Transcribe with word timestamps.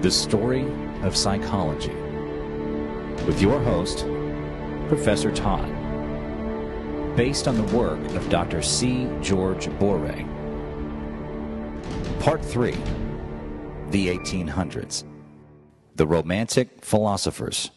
The 0.00 0.12
Story 0.12 0.64
of 1.02 1.16
Psychology 1.16 1.92
with 3.26 3.42
your 3.42 3.58
host, 3.58 4.06
Professor 4.86 5.32
Todd, 5.32 5.66
based 7.16 7.48
on 7.48 7.56
the 7.56 7.76
work 7.76 7.98
of 8.14 8.28
Dr. 8.28 8.62
C. 8.62 9.08
George 9.20 9.66
Boeree. 9.80 10.24
Part 12.20 12.44
3 12.44 12.76
The 13.90 14.16
1800s 14.16 15.02
The 15.96 16.06
Romantic 16.06 16.84
Philosophers. 16.84 17.72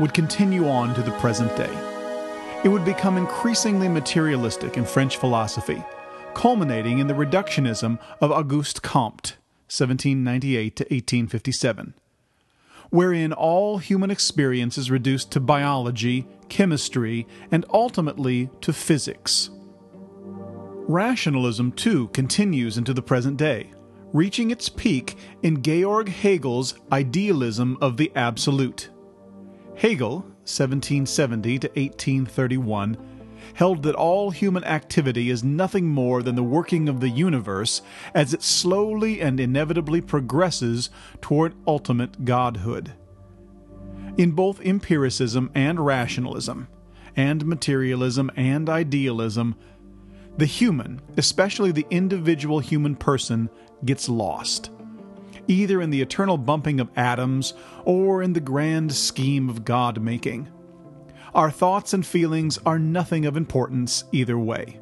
Would 0.00 0.14
continue 0.14 0.68
on 0.68 0.94
to 0.94 1.02
the 1.02 1.12
present 1.12 1.54
day. 1.56 1.70
It 2.64 2.68
would 2.68 2.84
become 2.84 3.18
increasingly 3.18 3.88
materialistic 3.88 4.76
in 4.76 4.86
French 4.86 5.18
philosophy, 5.18 5.84
culminating 6.32 6.98
in 6.98 7.06
the 7.06 7.14
reductionism 7.14 7.98
of 8.20 8.32
Auguste 8.32 8.82
Comte, 8.82 9.36
1798 9.68 10.76
to 10.76 10.84
1857, 10.84 11.94
wherein 12.90 13.32
all 13.32 13.78
human 13.78 14.10
experience 14.10 14.78
is 14.78 14.90
reduced 14.90 15.30
to 15.32 15.40
biology, 15.40 16.26
chemistry, 16.48 17.26
and 17.50 17.66
ultimately 17.72 18.48
to 18.62 18.72
physics. 18.72 19.50
Rationalism, 20.86 21.72
too, 21.72 22.08
continues 22.08 22.78
into 22.78 22.94
the 22.94 23.02
present 23.02 23.36
day, 23.36 23.72
reaching 24.12 24.50
its 24.50 24.68
peak 24.68 25.16
in 25.42 25.62
Georg 25.62 26.08
Hegel's 26.08 26.74
idealism 26.92 27.76
of 27.80 27.96
the 27.96 28.12
absolute. 28.14 28.90
Hegel, 29.76 30.20
1770 30.44 31.58
to 31.60 31.68
1831, 31.68 32.96
held 33.54 33.82
that 33.82 33.94
all 33.94 34.30
human 34.30 34.64
activity 34.64 35.30
is 35.30 35.44
nothing 35.44 35.88
more 35.88 36.22
than 36.22 36.34
the 36.34 36.42
working 36.42 36.88
of 36.88 37.00
the 37.00 37.08
universe 37.08 37.82
as 38.14 38.32
it 38.32 38.42
slowly 38.42 39.20
and 39.20 39.38
inevitably 39.38 40.00
progresses 40.00 40.90
toward 41.20 41.54
ultimate 41.66 42.24
godhood. 42.24 42.92
In 44.16 44.30
both 44.32 44.60
empiricism 44.60 45.50
and 45.54 45.84
rationalism, 45.84 46.68
and 47.16 47.44
materialism 47.44 48.30
and 48.36 48.68
idealism, 48.68 49.56
the 50.36 50.46
human, 50.46 51.00
especially 51.16 51.72
the 51.72 51.86
individual 51.90 52.60
human 52.60 52.96
person, 52.96 53.48
gets 53.84 54.08
lost 54.08 54.70
either 55.48 55.80
in 55.80 55.90
the 55.90 56.00
eternal 56.00 56.38
bumping 56.38 56.80
of 56.80 56.90
atoms 56.96 57.54
or 57.84 58.22
in 58.22 58.32
the 58.32 58.40
grand 58.40 58.94
scheme 58.94 59.48
of 59.48 59.64
God 59.64 60.00
making. 60.00 60.48
Our 61.34 61.50
thoughts 61.50 61.92
and 61.92 62.06
feelings 62.06 62.58
are 62.64 62.78
nothing 62.78 63.26
of 63.26 63.36
importance 63.36 64.04
either 64.12 64.38
way. 64.38 64.78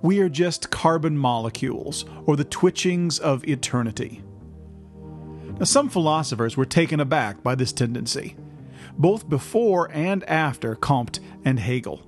We 0.00 0.20
are 0.20 0.28
just 0.28 0.70
carbon 0.70 1.16
molecules 1.16 2.04
or 2.24 2.36
the 2.36 2.44
twitchings 2.44 3.18
of 3.18 3.44
eternity. 3.44 4.22
Now, 5.58 5.64
some 5.64 5.88
philosophers 5.88 6.56
were 6.56 6.64
taken 6.64 7.00
aback 7.00 7.42
by 7.42 7.54
this 7.54 7.72
tendency, 7.72 8.36
both 8.96 9.28
before 9.28 9.90
and 9.92 10.24
after 10.24 10.74
Comte 10.74 11.20
and 11.44 11.58
Hegel. 11.58 12.02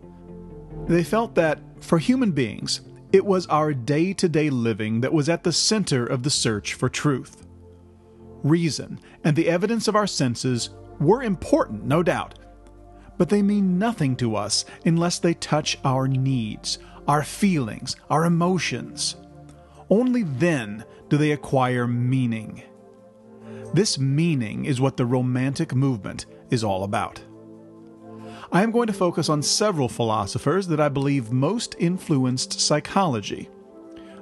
They 0.89 1.05
felt 1.05 1.35
that, 1.35 1.61
for 1.81 1.99
human 1.99 2.33
beings, 2.33 2.81
it 3.13 3.25
was 3.25 3.47
our 3.47 3.73
day 3.73 4.13
to 4.15 4.29
day 4.29 4.51
living 4.51 5.01
that 5.03 5.13
was 5.13 5.29
at 5.29 5.45
the 5.45 5.53
center 5.53 6.05
of 6.05 6.25
the 6.25 6.31
search 6.31 6.75
for 6.75 6.89
truth 6.89 7.44
reason, 8.45 9.01
and 9.25 9.35
the 9.35 9.49
evidence 9.49 9.89
of 9.89 9.97
our 9.97 10.07
senses 10.07 10.71
were 11.01 11.23
important, 11.23 11.85
no 11.85 12.05
doubt, 12.05 12.39
but 13.19 13.29
they 13.29 13.43
mean 13.43 13.79
nothing 13.79 14.15
to 14.17 14.37
us 14.37 14.65
unless 14.85 15.19
they 15.19 15.35
touch 15.35 15.79
our 15.85 16.07
needs, 16.07 16.79
our 17.09 17.25
feelings, 17.25 17.97
our 18.11 18.25
emotions. 18.25 19.17
Only 19.91 20.23
then 20.23 20.85
do 21.09 21.17
they 21.17 21.33
acquire 21.33 21.87
meaning. 21.87 22.63
This 23.73 23.99
meaning 23.99 24.65
is 24.67 24.81
what 24.81 24.97
the 24.97 25.07
Romantic 25.07 25.75
movement 25.75 26.27
is 26.51 26.63
all 26.63 26.85
about. 26.85 27.21
I 28.53 28.63
am 28.63 28.71
going 28.71 28.87
to 28.87 28.93
focus 28.93 29.29
on 29.29 29.43
several 29.43 29.89
philosophers 29.89 30.69
that 30.69 30.81
I 30.81 30.89
believe 30.89 31.33
most 31.33 31.75
influenced 31.79 32.61
psychology. 32.61 33.49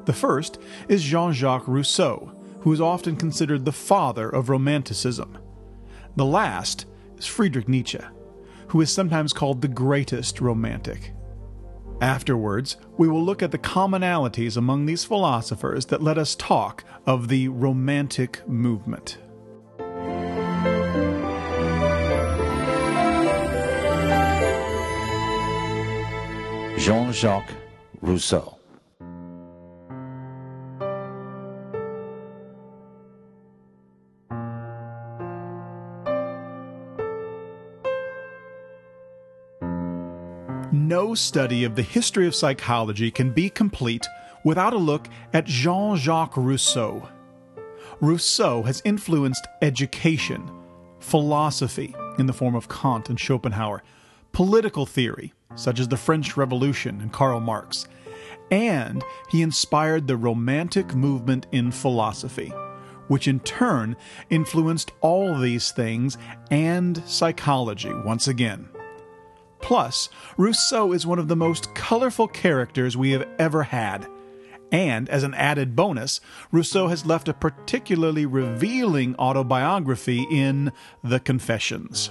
The 0.06 0.12
first 0.12 0.58
is 0.88 1.02
Jean 1.02 1.32
Jacques 1.32 1.68
Rousseau, 1.68 2.32
who 2.62 2.72
is 2.72 2.80
often 2.80 3.16
considered 3.16 3.64
the 3.64 3.72
father 3.72 4.28
of 4.28 4.48
Romanticism. 4.48 5.36
The 6.14 6.24
last 6.24 6.86
is 7.18 7.26
Friedrich 7.26 7.68
Nietzsche, 7.68 7.98
who 8.68 8.80
is 8.80 8.90
sometimes 8.90 9.32
called 9.32 9.60
the 9.60 9.68
greatest 9.68 10.40
Romantic. 10.40 11.12
Afterwards, 12.00 12.76
we 12.96 13.08
will 13.08 13.22
look 13.22 13.42
at 13.42 13.50
the 13.50 13.58
commonalities 13.58 14.56
among 14.56 14.86
these 14.86 15.04
philosophers 15.04 15.86
that 15.86 16.02
let 16.02 16.18
us 16.18 16.36
talk 16.36 16.84
of 17.04 17.28
the 17.28 17.48
Romantic 17.48 18.46
movement. 18.48 19.18
Jean 26.78 27.12
Jacques 27.12 27.54
Rousseau. 28.00 28.61
No 41.02 41.16
study 41.16 41.64
of 41.64 41.74
the 41.74 41.82
history 41.82 42.28
of 42.28 42.34
psychology 42.34 43.10
can 43.10 43.32
be 43.32 43.50
complete 43.50 44.06
without 44.44 44.72
a 44.72 44.78
look 44.78 45.08
at 45.32 45.44
Jean 45.44 45.96
Jacques 45.96 46.36
Rousseau. 46.36 47.08
Rousseau 48.00 48.62
has 48.62 48.80
influenced 48.84 49.44
education, 49.62 50.48
philosophy 51.00 51.92
in 52.20 52.26
the 52.26 52.32
form 52.32 52.54
of 52.54 52.68
Kant 52.68 53.08
and 53.08 53.18
Schopenhauer, 53.18 53.82
political 54.30 54.86
theory, 54.86 55.32
such 55.56 55.80
as 55.80 55.88
the 55.88 55.96
French 55.96 56.36
Revolution 56.36 57.00
and 57.00 57.12
Karl 57.12 57.40
Marx, 57.40 57.88
and 58.52 59.02
he 59.28 59.42
inspired 59.42 60.06
the 60.06 60.16
Romantic 60.16 60.94
movement 60.94 61.48
in 61.50 61.72
philosophy, 61.72 62.52
which 63.08 63.26
in 63.26 63.40
turn 63.40 63.96
influenced 64.30 64.92
all 65.00 65.36
these 65.36 65.72
things 65.72 66.16
and 66.52 67.02
psychology 67.08 67.92
once 67.92 68.28
again. 68.28 68.68
Plus, 69.62 70.08
Rousseau 70.36 70.92
is 70.92 71.06
one 71.06 71.18
of 71.18 71.28
the 71.28 71.36
most 71.36 71.74
colorful 71.74 72.28
characters 72.28 72.96
we 72.96 73.12
have 73.12 73.26
ever 73.38 73.62
had. 73.62 74.06
And 74.70 75.08
as 75.08 75.22
an 75.22 75.34
added 75.34 75.76
bonus, 75.76 76.20
Rousseau 76.50 76.88
has 76.88 77.06
left 77.06 77.28
a 77.28 77.34
particularly 77.34 78.26
revealing 78.26 79.14
autobiography 79.16 80.26
in 80.30 80.72
The 81.04 81.20
Confessions. 81.20 82.10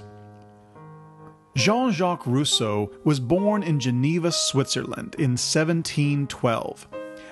Jean 1.56 1.91
Jacques 1.91 2.25
Rousseau 2.25 2.89
was 3.03 3.19
born 3.19 3.62
in 3.62 3.79
Geneva, 3.79 4.31
Switzerland 4.31 5.16
in 5.18 5.31
1712, 5.31 6.88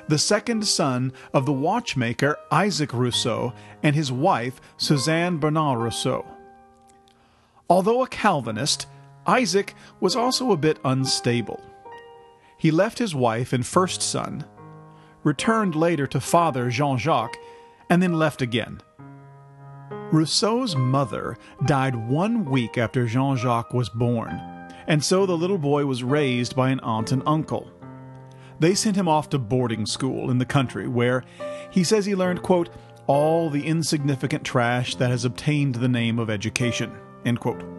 the 0.09 0.18
second 0.18 0.68
son 0.68 1.13
of 1.34 1.46
the 1.46 1.53
watchmaker 1.53 2.36
Isaac 2.51 2.91
Rousseau 2.91 3.53
and 3.81 3.96
his 3.96 4.12
wife 4.12 4.59
Suzanne 4.75 5.38
Bernard 5.38 5.80
Rousseau. 5.80 6.25
Although 7.69 8.03
a 8.03 8.07
Calvinist, 8.07 8.88
Isaac 9.30 9.76
was 10.00 10.16
also 10.16 10.52
a 10.52 10.58
bit 10.58 10.80
unstable. 10.84 11.62
He 12.58 12.72
left 12.72 12.98
his 12.98 13.14
wife 13.14 13.54
and 13.54 13.64
first 13.64 14.02
son, 14.02 14.44
returned 15.24 15.76
later 15.76 16.08
to 16.08 16.20
father 16.20 16.72
Jean 16.72 16.98
Jacques, 16.98 17.38
and 17.92 18.02
then 18.02 18.14
left 18.14 18.42
again. 18.42 18.81
Rousseau's 20.12 20.76
mother 20.76 21.38
died 21.68 21.96
one 22.10 22.44
week 22.46 22.80
after 22.80 23.06
Jean 23.06 23.38
Jacques 23.38 23.72
was 23.72 23.90
born, 23.90 24.31
and 24.88 25.04
so 25.04 25.28
the 25.28 25.38
little 25.38 25.60
boy 25.60 25.86
was 25.86 26.04
raised 26.04 26.56
by 26.56 26.72
an 26.72 26.80
aunt 26.80 27.12
and 27.12 27.22
uncle. 27.28 27.70
They 28.60 28.74
sent 28.74 28.96
him 28.96 29.08
off 29.08 29.30
to 29.30 29.38
boarding 29.38 29.86
school 29.86 30.32
in 30.32 30.40
the 30.40 30.46
country, 30.46 30.88
where 30.88 31.24
he 31.70 31.84
says 31.84 32.08
he 32.08 32.16
learned, 32.16 32.42
quote, 32.42 32.70
all 33.06 33.52
the 33.52 33.68
insignificant 33.68 34.44
trash 34.44 34.96
that 34.96 35.12
has 35.12 35.24
obtained 35.24 35.75
the 35.75 35.88
name 35.88 36.18
of 36.18 36.32
education. 36.32 36.92
End 37.25 37.40
quote. 37.40 37.79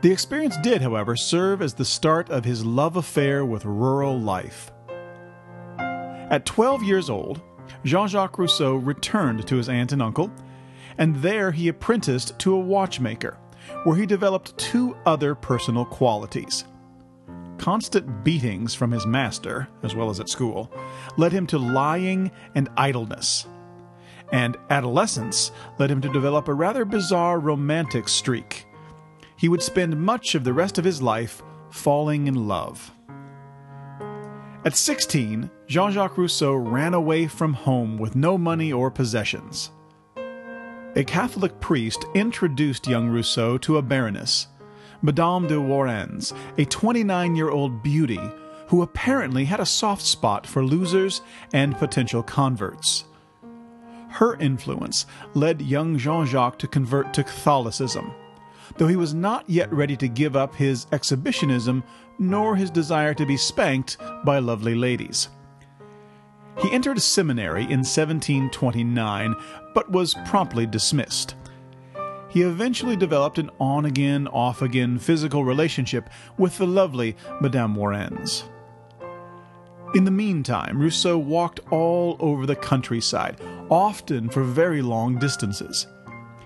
The 0.00 0.12
experience 0.12 0.56
did, 0.58 0.80
however, 0.80 1.16
serve 1.16 1.60
as 1.60 1.74
the 1.74 1.84
start 1.84 2.30
of 2.30 2.44
his 2.44 2.64
love 2.64 2.96
affair 2.96 3.44
with 3.44 3.64
rural 3.64 4.18
life. 4.18 4.70
At 5.78 6.46
12 6.46 6.84
years 6.84 7.10
old, 7.10 7.40
Jean 7.84 8.06
Jacques 8.06 8.38
Rousseau 8.38 8.76
returned 8.76 9.46
to 9.48 9.56
his 9.56 9.68
aunt 9.68 9.90
and 9.90 10.00
uncle, 10.00 10.30
and 10.98 11.16
there 11.16 11.50
he 11.50 11.66
apprenticed 11.66 12.38
to 12.38 12.54
a 12.54 12.58
watchmaker, 12.58 13.38
where 13.82 13.96
he 13.96 14.06
developed 14.06 14.56
two 14.56 14.96
other 15.04 15.34
personal 15.34 15.84
qualities 15.84 16.64
constant 17.58 18.22
beatings 18.22 18.72
from 18.72 18.92
his 18.92 19.04
master, 19.04 19.66
as 19.82 19.92
well 19.92 20.10
as 20.10 20.20
at 20.20 20.28
school, 20.28 20.70
led 21.16 21.32
him 21.32 21.44
to 21.44 21.58
lying 21.58 22.30
and 22.54 22.68
idleness. 22.76 23.48
And 24.30 24.56
adolescence 24.70 25.50
led 25.76 25.90
him 25.90 26.00
to 26.02 26.12
develop 26.12 26.46
a 26.46 26.54
rather 26.54 26.84
bizarre 26.84 27.40
romantic 27.40 28.08
streak. 28.08 28.67
He 29.38 29.48
would 29.48 29.62
spend 29.62 29.98
much 29.98 30.34
of 30.34 30.42
the 30.42 30.52
rest 30.52 30.78
of 30.78 30.84
his 30.84 31.00
life 31.00 31.42
falling 31.70 32.26
in 32.26 32.48
love. 32.48 32.90
At 34.64 34.76
16, 34.76 35.48
Jean 35.68 35.92
Jacques 35.92 36.18
Rousseau 36.18 36.54
ran 36.54 36.92
away 36.92 37.28
from 37.28 37.54
home 37.54 37.98
with 37.98 38.16
no 38.16 38.36
money 38.36 38.72
or 38.72 38.90
possessions. 38.90 39.70
A 40.96 41.04
Catholic 41.06 41.60
priest 41.60 42.04
introduced 42.14 42.88
young 42.88 43.08
Rousseau 43.08 43.56
to 43.58 43.76
a 43.76 43.82
baroness, 43.82 44.48
Madame 45.02 45.46
de 45.46 45.60
Warens, 45.60 46.34
a 46.58 46.64
29 46.64 47.36
year 47.36 47.50
old 47.50 47.80
beauty 47.80 48.20
who 48.66 48.82
apparently 48.82 49.44
had 49.44 49.60
a 49.60 49.66
soft 49.66 50.02
spot 50.02 50.48
for 50.48 50.64
losers 50.64 51.22
and 51.52 51.78
potential 51.78 52.24
converts. 52.24 53.04
Her 54.08 54.34
influence 54.36 55.06
led 55.34 55.62
young 55.62 55.96
Jean 55.96 56.26
Jacques 56.26 56.58
to 56.58 56.66
convert 56.66 57.14
to 57.14 57.22
Catholicism, 57.22 58.12
though 58.76 58.86
he 58.86 58.96
was 58.96 59.14
not 59.14 59.48
yet 59.48 59.72
ready 59.72 59.96
to 59.96 60.08
give 60.08 60.36
up 60.36 60.54
his 60.54 60.86
exhibitionism 60.92 61.82
nor 62.18 62.56
his 62.56 62.70
desire 62.70 63.14
to 63.14 63.26
be 63.26 63.36
spanked 63.36 63.96
by 64.24 64.38
lovely 64.38 64.74
ladies. 64.74 65.28
He 66.60 66.72
entered 66.72 66.96
a 66.96 67.00
seminary 67.00 67.62
in 67.62 67.80
1729, 67.80 69.34
but 69.74 69.90
was 69.90 70.16
promptly 70.26 70.66
dismissed. 70.66 71.36
He 72.28 72.42
eventually 72.42 72.96
developed 72.96 73.38
an 73.38 73.50
on 73.60 73.84
again, 73.84 74.26
off 74.28 74.60
again 74.60 74.98
physical 74.98 75.44
relationship 75.44 76.10
with 76.36 76.58
the 76.58 76.66
lovely 76.66 77.16
Madame 77.40 77.74
Warens. 77.74 78.44
In 79.94 80.04
the 80.04 80.10
meantime, 80.10 80.78
Rousseau 80.78 81.16
walked 81.16 81.60
all 81.70 82.16
over 82.20 82.44
the 82.44 82.56
countryside, 82.56 83.40
often 83.70 84.28
for 84.28 84.42
very 84.42 84.82
long 84.82 85.18
distances. 85.18 85.86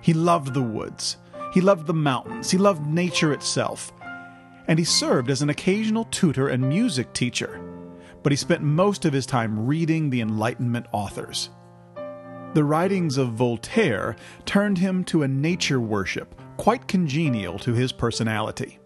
He 0.01 0.13
loved 0.13 0.55
the 0.55 0.63
woods, 0.63 1.17
he 1.53 1.61
loved 1.61 1.87
the 1.87 1.95
mountains, 1.95 2.51
he 2.51 2.59
loved 2.59 2.87
nature 2.87 3.33
itself, 3.33 3.93
and 4.67 4.79
he 4.79 4.85
served 4.85 5.31
as 5.31 5.43
an 5.43 5.51
occasional 5.51 6.05
tutor 6.05 6.49
and 6.49 6.67
music 6.67 7.13
teacher, 7.13 7.61
but 8.23 8.33
he 8.33 8.37
spent 8.37 8.63
most 8.63 9.05
of 9.05 9.13
his 9.13 9.27
time 9.27 9.67
reading 9.67 10.09
the 10.09 10.21
Enlightenment 10.21 10.87
authors. 10.93 11.51
The 12.55 12.65
writings 12.65 13.17
of 13.17 13.33
Voltaire 13.33 14.17
turned 14.45 14.79
him 14.79 15.05
to 15.05 15.23
a 15.23 15.29
nature 15.29 15.81
worship 15.81 16.35
quite 16.57 16.87
congenial 16.87 17.59
to 17.59 17.73
his 17.73 17.93
personality. 17.93 18.79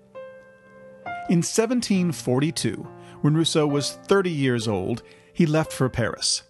In 1.29 1.39
1742, 1.39 2.87
when 3.21 3.35
Rousseau 3.35 3.67
was 3.67 3.93
30 4.07 4.31
years 4.31 4.69
old, 4.69 5.03
he 5.33 5.47
left 5.47 5.73
for 5.73 5.89
Paris. 5.89 6.43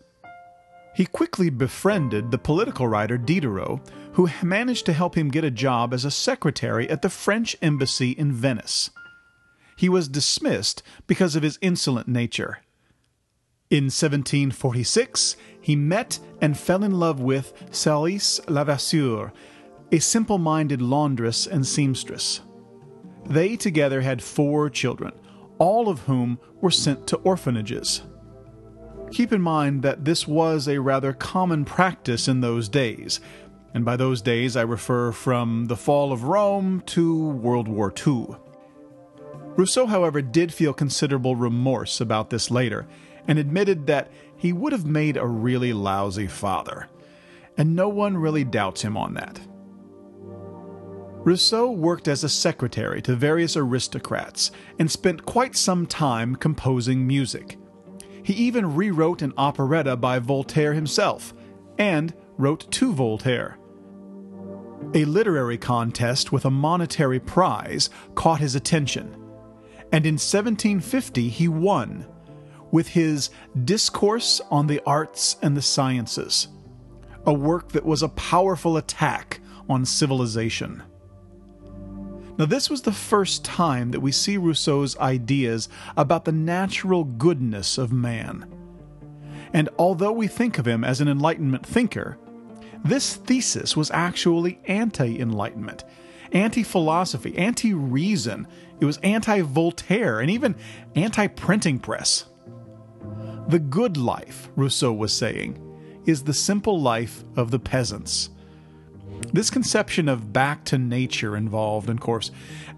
He 0.94 1.06
quickly 1.06 1.50
befriended 1.50 2.30
the 2.30 2.38
political 2.38 2.86
writer 2.86 3.18
Diderot, 3.18 3.80
who 4.16 4.28
managed 4.42 4.84
to 4.86 4.92
help 4.92 5.16
him 5.16 5.30
get 5.30 5.44
a 5.44 5.50
job 5.50 5.94
as 5.94 6.04
a 6.04 6.10
secretary 6.10 6.90
at 6.90 7.02
the 7.02 7.08
French 7.08 7.56
embassy 7.62 8.10
in 8.10 8.32
Venice 8.32 8.90
he 9.76 9.88
was 9.88 10.08
dismissed 10.08 10.82
because 11.06 11.36
of 11.36 11.42
his 11.42 11.58
insolent 11.60 12.08
nature. 12.08 12.58
In 13.68 13.84
1746, 13.84 15.36
he 15.60 15.76
met 15.76 16.18
and 16.40 16.58
fell 16.58 16.82
in 16.82 16.98
love 16.98 17.20
with 17.20 17.52
Célis 17.70 18.40
Levasseur, 18.48 19.32
a 19.92 19.98
simple 19.98 20.38
minded 20.38 20.80
laundress 20.80 21.46
and 21.46 21.66
seamstress. 21.66 22.40
They 23.26 23.56
together 23.56 24.00
had 24.00 24.22
four 24.22 24.70
children, 24.70 25.12
all 25.58 25.88
of 25.88 26.00
whom 26.02 26.38
were 26.60 26.70
sent 26.70 27.06
to 27.08 27.16
orphanages. 27.18 28.02
Keep 29.10 29.32
in 29.32 29.42
mind 29.42 29.82
that 29.82 30.04
this 30.04 30.26
was 30.26 30.66
a 30.66 30.80
rather 30.80 31.12
common 31.12 31.64
practice 31.64 32.28
in 32.28 32.40
those 32.40 32.68
days, 32.68 33.20
and 33.76 33.84
by 33.84 33.94
those 33.94 34.22
days 34.22 34.56
I 34.56 34.62
refer 34.62 35.12
from 35.12 35.66
the 35.66 35.76
fall 35.76 36.10
of 36.10 36.24
Rome 36.24 36.82
to 36.86 37.28
World 37.28 37.68
War 37.68 37.92
II. 38.06 38.28
Rousseau, 39.54 39.84
however, 39.84 40.22
did 40.22 40.50
feel 40.50 40.72
considerable 40.72 41.36
remorse 41.36 42.00
about 42.00 42.30
this 42.30 42.50
later, 42.50 42.86
and 43.28 43.38
admitted 43.38 43.86
that 43.86 44.10
he 44.34 44.50
would 44.50 44.72
have 44.72 44.86
made 44.86 45.18
a 45.18 45.26
really 45.26 45.74
lousy 45.74 46.26
father. 46.26 46.88
And 47.58 47.76
no 47.76 47.86
one 47.86 48.16
really 48.16 48.44
doubts 48.44 48.80
him 48.80 48.96
on 48.96 49.12
that. 49.12 49.40
Rousseau 51.18 51.70
worked 51.70 52.08
as 52.08 52.24
a 52.24 52.30
secretary 52.30 53.02
to 53.02 53.14
various 53.14 53.58
aristocrats 53.58 54.52
and 54.78 54.90
spent 54.90 55.26
quite 55.26 55.54
some 55.54 55.84
time 55.84 56.34
composing 56.34 57.06
music. 57.06 57.58
He 58.22 58.32
even 58.32 58.74
rewrote 58.74 59.20
an 59.20 59.34
operetta 59.36 59.98
by 59.98 60.18
Voltaire 60.18 60.72
himself, 60.72 61.34
and 61.76 62.14
wrote 62.38 62.70
to 62.72 62.94
Voltaire. 62.94 63.58
A 64.94 65.04
literary 65.04 65.58
contest 65.58 66.32
with 66.32 66.44
a 66.44 66.50
monetary 66.50 67.20
prize 67.20 67.90
caught 68.14 68.40
his 68.40 68.54
attention 68.54 69.22
and 69.92 70.04
in 70.04 70.14
1750 70.14 71.28
he 71.28 71.48
won 71.48 72.06
with 72.70 72.88
his 72.88 73.30
Discourse 73.64 74.40
on 74.50 74.66
the 74.66 74.80
Arts 74.84 75.36
and 75.40 75.56
the 75.56 75.62
Sciences, 75.62 76.48
a 77.24 77.32
work 77.32 77.72
that 77.72 77.84
was 77.84 78.02
a 78.02 78.08
powerful 78.10 78.76
attack 78.76 79.40
on 79.68 79.84
civilization. 79.84 80.82
Now, 82.38 82.44
this 82.44 82.68
was 82.68 82.82
the 82.82 82.92
first 82.92 83.44
time 83.44 83.92
that 83.92 84.00
we 84.00 84.12
see 84.12 84.36
Rousseau's 84.36 84.98
ideas 84.98 85.68
about 85.96 86.26
the 86.26 86.32
natural 86.32 87.04
goodness 87.04 87.78
of 87.78 87.92
man. 87.92 88.52
And 89.54 89.70
although 89.78 90.12
we 90.12 90.26
think 90.26 90.58
of 90.58 90.68
him 90.68 90.84
as 90.84 91.00
an 91.00 91.08
Enlightenment 91.08 91.64
thinker, 91.64 92.18
this 92.88 93.16
thesis 93.16 93.76
was 93.76 93.90
actually 93.90 94.58
anti 94.66 95.18
Enlightenment, 95.18 95.84
anti 96.32 96.62
philosophy, 96.62 97.36
anti 97.36 97.72
reason, 97.72 98.46
it 98.80 98.84
was 98.84 98.98
anti 98.98 99.40
Voltaire 99.42 100.20
and 100.20 100.30
even 100.30 100.54
anti 100.94 101.26
printing 101.26 101.78
press. 101.78 102.26
The 103.48 103.58
good 103.58 103.96
life, 103.96 104.50
Rousseau 104.56 104.92
was 104.92 105.12
saying, 105.12 105.62
is 106.04 106.24
the 106.24 106.34
simple 106.34 106.80
life 106.80 107.24
of 107.36 107.50
the 107.50 107.58
peasants. 107.58 108.30
This 109.32 109.50
conception 109.50 110.08
of 110.08 110.32
back 110.32 110.64
to 110.66 110.78
nature 110.78 111.36
involved, 111.36 111.88
of 111.88 112.00
course, 112.00 112.30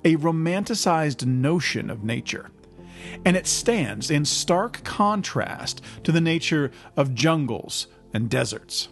a 0.05 0.17
romanticized 0.17 1.27
notion 1.27 1.91
of 1.91 2.05
nature. 2.05 2.51
And 3.25 3.37
it 3.37 3.47
stands 3.47 4.11
in 4.11 4.25
stark 4.25 4.85
contrast 4.85 5.83
to 6.05 6.13
the 6.13 6.21
nature 6.21 6.71
of 6.97 7.15
jungles 7.15 7.89
and 8.13 8.29
deserts. 8.29 8.89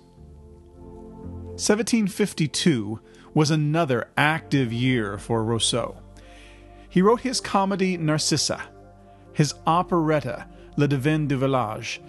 1752 1.56 3.00
was 3.32 3.50
another 3.50 4.10
active 4.14 4.75
year 4.75 5.16
for 5.16 5.42
Rousseau. 5.42 5.96
He 6.86 7.00
wrote 7.00 7.22
his 7.22 7.40
comedy 7.40 7.96
Narcissa, 7.96 8.60
his 9.32 9.54
operetta 9.66 10.46
Le 10.76 10.86
Devin 10.86 11.26
du 11.28 11.38
Village, 11.38 12.02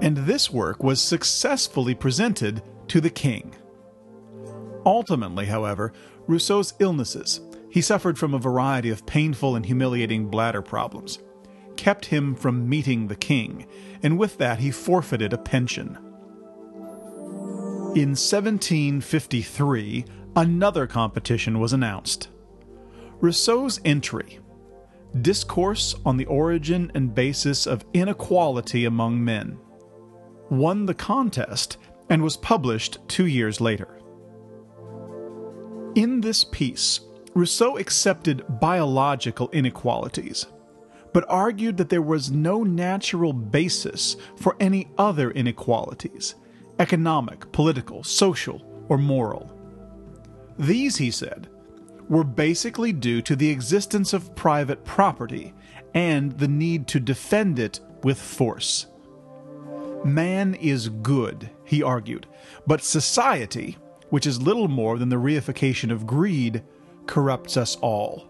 and 0.00 0.18
this 0.18 0.52
work 0.52 0.84
was 0.84 1.02
successfully 1.02 1.96
presented 1.96 2.62
to 2.86 3.00
the 3.00 3.10
king. 3.10 3.56
Ultimately, 4.86 5.46
however, 5.46 5.92
Rousseau's 6.28 6.74
illnesses, 6.78 7.40
he 7.70 7.80
suffered 7.80 8.16
from 8.16 8.34
a 8.34 8.38
variety 8.38 8.90
of 8.90 9.04
painful 9.04 9.56
and 9.56 9.66
humiliating 9.66 10.28
bladder 10.28 10.62
problems, 10.62 11.18
kept 11.74 12.04
him 12.04 12.36
from 12.36 12.68
meeting 12.68 13.08
the 13.08 13.16
king, 13.16 13.66
and 14.00 14.16
with 14.16 14.38
that 14.38 14.60
he 14.60 14.70
forfeited 14.70 15.32
a 15.32 15.38
pension. 15.38 15.98
In 17.94 18.16
1753, 18.16 20.04
another 20.34 20.84
competition 20.88 21.60
was 21.60 21.72
announced. 21.72 22.28
Rousseau's 23.20 23.80
entry, 23.84 24.40
Discourse 25.22 25.94
on 26.04 26.16
the 26.16 26.24
Origin 26.24 26.90
and 26.96 27.14
Basis 27.14 27.68
of 27.68 27.84
Inequality 27.94 28.84
Among 28.84 29.24
Men, 29.24 29.58
won 30.50 30.86
the 30.86 30.94
contest 30.94 31.76
and 32.10 32.20
was 32.20 32.36
published 32.36 32.98
two 33.06 33.26
years 33.26 33.60
later. 33.60 33.96
In 35.94 36.20
this 36.20 36.42
piece, 36.42 36.98
Rousseau 37.32 37.78
accepted 37.78 38.42
biological 38.60 39.48
inequalities, 39.52 40.46
but 41.12 41.24
argued 41.28 41.76
that 41.76 41.90
there 41.90 42.02
was 42.02 42.32
no 42.32 42.64
natural 42.64 43.32
basis 43.32 44.16
for 44.34 44.56
any 44.58 44.88
other 44.98 45.30
inequalities 45.30 46.34
economic, 46.78 47.50
political, 47.52 48.02
social, 48.02 48.62
or 48.88 48.98
moral. 48.98 49.50
These, 50.58 50.96
he 50.96 51.10
said, 51.10 51.48
were 52.08 52.24
basically 52.24 52.92
due 52.92 53.22
to 53.22 53.34
the 53.34 53.50
existence 53.50 54.12
of 54.12 54.34
private 54.34 54.84
property 54.84 55.54
and 55.94 56.32
the 56.32 56.48
need 56.48 56.86
to 56.88 57.00
defend 57.00 57.58
it 57.58 57.80
with 58.02 58.18
force. 58.20 58.86
Man 60.04 60.54
is 60.54 60.88
good, 60.88 61.50
he 61.64 61.82
argued, 61.82 62.26
but 62.66 62.82
society, 62.82 63.78
which 64.10 64.26
is 64.26 64.42
little 64.42 64.68
more 64.68 64.98
than 64.98 65.08
the 65.08 65.16
reification 65.16 65.90
of 65.90 66.06
greed, 66.06 66.62
corrupts 67.06 67.56
us 67.56 67.76
all. 67.76 68.28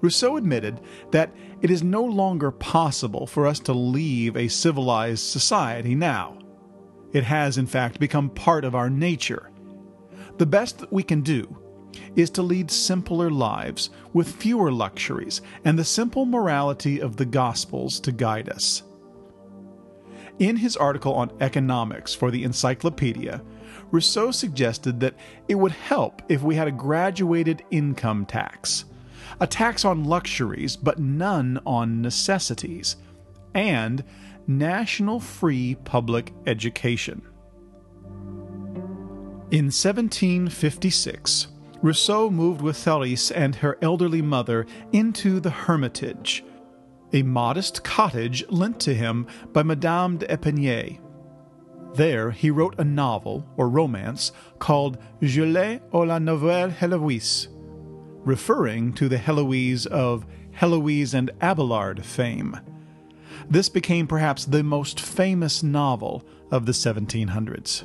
Rousseau 0.00 0.36
admitted 0.36 0.80
that 1.10 1.32
it 1.60 1.70
is 1.70 1.82
no 1.82 2.02
longer 2.02 2.50
possible 2.50 3.26
for 3.26 3.46
us 3.46 3.58
to 3.60 3.72
leave 3.72 4.36
a 4.36 4.48
civilized 4.48 5.24
society 5.24 5.94
now. 5.94 6.38
It 7.12 7.24
has, 7.24 7.58
in 7.58 7.66
fact, 7.66 7.98
become 7.98 8.30
part 8.30 8.64
of 8.64 8.74
our 8.74 8.90
nature. 8.90 9.50
The 10.38 10.46
best 10.46 10.78
that 10.78 10.92
we 10.92 11.02
can 11.02 11.22
do 11.22 11.56
is 12.14 12.30
to 12.30 12.42
lead 12.42 12.70
simpler 12.70 13.30
lives 13.30 13.90
with 14.12 14.36
fewer 14.36 14.70
luxuries 14.70 15.42
and 15.64 15.78
the 15.78 15.84
simple 15.84 16.24
morality 16.24 17.00
of 17.00 17.16
the 17.16 17.24
Gospels 17.24 18.00
to 18.00 18.12
guide 18.12 18.48
us. 18.48 18.82
In 20.38 20.56
his 20.56 20.76
article 20.76 21.14
on 21.14 21.32
economics 21.40 22.14
for 22.14 22.30
the 22.30 22.44
Encyclopedia, 22.44 23.42
Rousseau 23.90 24.30
suggested 24.30 25.00
that 25.00 25.14
it 25.48 25.56
would 25.56 25.72
help 25.72 26.22
if 26.28 26.42
we 26.42 26.54
had 26.54 26.68
a 26.68 26.72
graduated 26.72 27.62
income 27.70 28.24
tax, 28.24 28.84
a 29.40 29.46
tax 29.46 29.84
on 29.84 30.04
luxuries 30.04 30.76
but 30.76 30.98
none 30.98 31.60
on 31.66 32.00
necessities, 32.00 32.96
and 33.52 34.04
national 34.58 35.20
free 35.20 35.76
public 35.84 36.32
education. 36.46 37.22
In 39.52 39.66
1756, 39.66 41.48
Rousseau 41.82 42.30
moved 42.30 42.60
with 42.60 42.76
Therese 42.76 43.30
and 43.30 43.54
her 43.56 43.78
elderly 43.80 44.22
mother 44.22 44.66
into 44.92 45.40
the 45.40 45.50
Hermitage, 45.50 46.44
a 47.12 47.22
modest 47.22 47.82
cottage 47.84 48.44
lent 48.50 48.78
to 48.80 48.94
him 48.94 49.26
by 49.52 49.62
Madame 49.62 50.18
d'Epinay. 50.18 51.00
There 51.94 52.30
he 52.30 52.50
wrote 52.50 52.78
a 52.78 52.84
novel, 52.84 53.48
or 53.56 53.68
romance, 53.68 54.32
called 54.58 54.98
Jules 55.20 55.80
ou 55.92 56.04
la 56.04 56.18
Nouvelle 56.18 56.70
Heloise, 56.70 57.48
referring 58.24 58.92
to 58.94 59.08
the 59.08 59.18
Heloise 59.18 59.86
of 59.86 60.26
Heloise 60.52 61.14
and 61.14 61.30
Abelard 61.40 62.04
fame. 62.04 62.56
This 63.48 63.68
became 63.68 64.06
perhaps 64.06 64.44
the 64.44 64.62
most 64.62 65.00
famous 65.00 65.62
novel 65.62 66.24
of 66.50 66.66
the 66.66 66.72
1700s. 66.72 67.84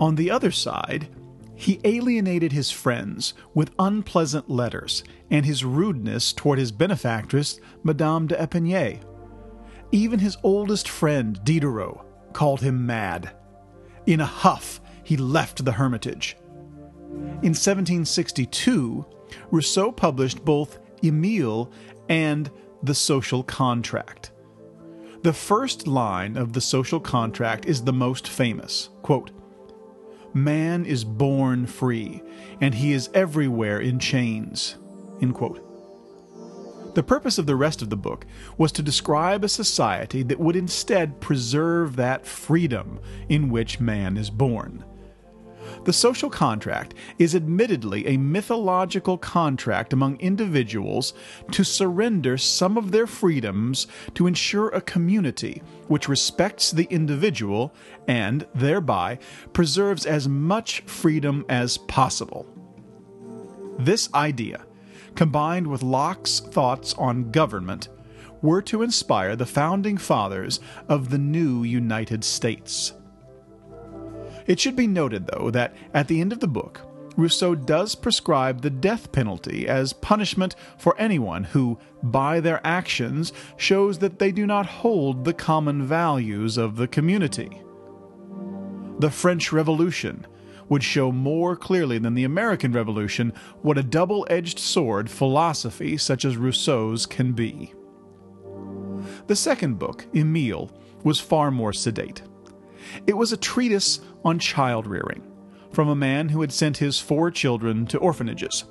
On 0.00 0.14
the 0.16 0.30
other 0.30 0.50
side, 0.50 1.08
he 1.54 1.80
alienated 1.84 2.52
his 2.52 2.70
friends 2.70 3.34
with 3.54 3.74
unpleasant 3.78 4.50
letters 4.50 5.04
and 5.30 5.46
his 5.46 5.64
rudeness 5.64 6.32
toward 6.32 6.58
his 6.58 6.72
benefactress, 6.72 7.60
Madame 7.84 8.26
de 8.26 8.36
d'Epinay. 8.36 9.00
Even 9.92 10.18
his 10.18 10.36
oldest 10.42 10.88
friend, 10.88 11.38
Diderot, 11.44 12.04
called 12.32 12.62
him 12.62 12.86
mad. 12.86 13.30
In 14.06 14.20
a 14.20 14.26
huff, 14.26 14.80
he 15.04 15.16
left 15.16 15.64
the 15.64 15.72
Hermitage. 15.72 16.36
In 17.42 17.54
1762, 17.54 19.04
Rousseau 19.50 19.92
published 19.92 20.44
both 20.44 20.78
Emile 21.04 21.70
and 22.08 22.50
The 22.84 22.94
Social 22.94 23.44
Contract. 23.44 24.32
The 25.22 25.32
first 25.32 25.86
line 25.86 26.36
of 26.36 26.52
The 26.52 26.60
Social 26.60 26.98
Contract 26.98 27.64
is 27.64 27.84
the 27.84 27.92
most 27.92 28.26
famous. 28.26 28.90
Quote, 29.02 29.30
Man 30.34 30.84
is 30.84 31.04
born 31.04 31.66
free, 31.66 32.22
and 32.60 32.74
he 32.74 32.92
is 32.92 33.08
everywhere 33.14 33.78
in 33.78 34.00
chains. 34.00 34.78
The 35.20 37.04
purpose 37.06 37.38
of 37.38 37.46
the 37.46 37.54
rest 37.54 37.82
of 37.82 37.90
the 37.90 37.96
book 37.96 38.26
was 38.58 38.72
to 38.72 38.82
describe 38.82 39.44
a 39.44 39.48
society 39.48 40.24
that 40.24 40.40
would 40.40 40.56
instead 40.56 41.20
preserve 41.20 41.94
that 41.94 42.26
freedom 42.26 42.98
in 43.28 43.48
which 43.48 43.78
man 43.78 44.16
is 44.16 44.28
born. 44.28 44.84
The 45.84 45.92
social 45.92 46.30
contract 46.30 46.94
is 47.18 47.34
admittedly 47.34 48.06
a 48.06 48.16
mythological 48.16 49.18
contract 49.18 49.92
among 49.92 50.20
individuals 50.20 51.12
to 51.50 51.64
surrender 51.64 52.38
some 52.38 52.78
of 52.78 52.92
their 52.92 53.08
freedoms 53.08 53.88
to 54.14 54.28
ensure 54.28 54.68
a 54.68 54.80
community 54.80 55.60
which 55.88 56.08
respects 56.08 56.70
the 56.70 56.84
individual 56.84 57.74
and, 58.06 58.46
thereby, 58.54 59.18
preserves 59.52 60.06
as 60.06 60.28
much 60.28 60.82
freedom 60.82 61.44
as 61.48 61.78
possible. 61.78 62.46
This 63.78 64.08
idea, 64.14 64.64
combined 65.16 65.66
with 65.66 65.82
Locke's 65.82 66.38
thoughts 66.38 66.94
on 66.94 67.32
government, 67.32 67.88
were 68.40 68.62
to 68.62 68.82
inspire 68.82 69.34
the 69.34 69.46
founding 69.46 69.96
fathers 69.96 70.60
of 70.88 71.10
the 71.10 71.18
new 71.18 71.64
United 71.64 72.22
States. 72.22 72.92
It 74.46 74.60
should 74.60 74.76
be 74.76 74.86
noted, 74.86 75.26
though, 75.26 75.50
that 75.50 75.74
at 75.94 76.08
the 76.08 76.20
end 76.20 76.32
of 76.32 76.40
the 76.40 76.48
book, 76.48 76.80
Rousseau 77.16 77.54
does 77.54 77.94
prescribe 77.94 78.62
the 78.62 78.70
death 78.70 79.12
penalty 79.12 79.68
as 79.68 79.92
punishment 79.92 80.56
for 80.78 80.98
anyone 80.98 81.44
who, 81.44 81.78
by 82.02 82.40
their 82.40 82.66
actions, 82.66 83.32
shows 83.56 83.98
that 83.98 84.18
they 84.18 84.32
do 84.32 84.46
not 84.46 84.66
hold 84.66 85.24
the 85.24 85.34
common 85.34 85.86
values 85.86 86.56
of 86.56 86.76
the 86.76 86.88
community. 86.88 87.60
The 88.98 89.10
French 89.10 89.52
Revolution 89.52 90.26
would 90.68 90.82
show 90.82 91.12
more 91.12 91.54
clearly 91.54 91.98
than 91.98 92.14
the 92.14 92.24
American 92.24 92.72
Revolution 92.72 93.32
what 93.60 93.76
a 93.76 93.82
double 93.82 94.26
edged 94.30 94.58
sword 94.58 95.10
philosophy 95.10 95.98
such 95.98 96.24
as 96.24 96.36
Rousseau's 96.36 97.04
can 97.04 97.32
be. 97.32 97.74
The 99.26 99.36
second 99.36 99.78
book, 99.78 100.06
Emile, 100.14 100.70
was 101.04 101.20
far 101.20 101.50
more 101.50 101.72
sedate. 101.72 102.22
It 103.06 103.16
was 103.16 103.32
a 103.32 103.36
treatise 103.36 104.00
on 104.24 104.38
child 104.38 104.86
rearing 104.86 105.22
from 105.72 105.88
a 105.88 105.94
man 105.94 106.28
who 106.28 106.40
had 106.40 106.52
sent 106.52 106.76
his 106.76 107.00
four 107.00 107.30
children 107.30 107.86
to 107.86 107.98
orphanages. 107.98 108.64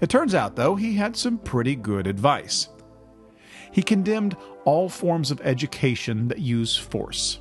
It 0.00 0.08
turns 0.08 0.34
out, 0.34 0.54
though, 0.54 0.76
he 0.76 0.94
had 0.94 1.16
some 1.16 1.38
pretty 1.38 1.74
good 1.74 2.06
advice. 2.06 2.68
He 3.72 3.82
condemned 3.82 4.36
all 4.64 4.88
forms 4.88 5.30
of 5.30 5.40
education 5.42 6.28
that 6.28 6.38
use 6.38 6.76
force. 6.76 7.40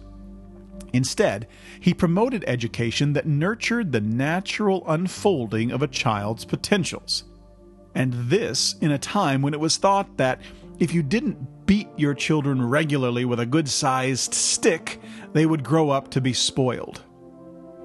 Instead, 0.94 1.48
he 1.80 1.94
promoted 1.94 2.44
education 2.48 3.14
that 3.14 3.28
nurtured 3.28 3.92
the 3.92 4.02
natural 4.02 4.84
unfolding 4.88 5.72
of 5.72 5.82
a 5.82 5.88
child's 5.88 6.46
potentials. 6.46 7.26
And 7.94 8.14
this 8.14 8.76
in 8.82 8.92
a 8.92 8.98
time 8.98 9.42
when 9.42 9.54
it 9.54 9.60
was 9.60 9.78
thought 9.78 10.18
that 10.18 10.42
if 10.80 10.94
you 10.94 11.02
didn't 11.02 11.66
beat 11.66 11.90
your 11.98 12.14
children 12.14 12.68
regularly 12.68 13.26
with 13.26 13.40
a 13.40 13.46
good 13.46 13.68
sized 13.68 14.34
stick, 14.34 15.02
they 15.34 15.46
would 15.46 15.64
grow 15.64 15.90
up 15.90 16.10
to 16.12 16.22
be 16.22 16.34
spoiled. 16.34 17.04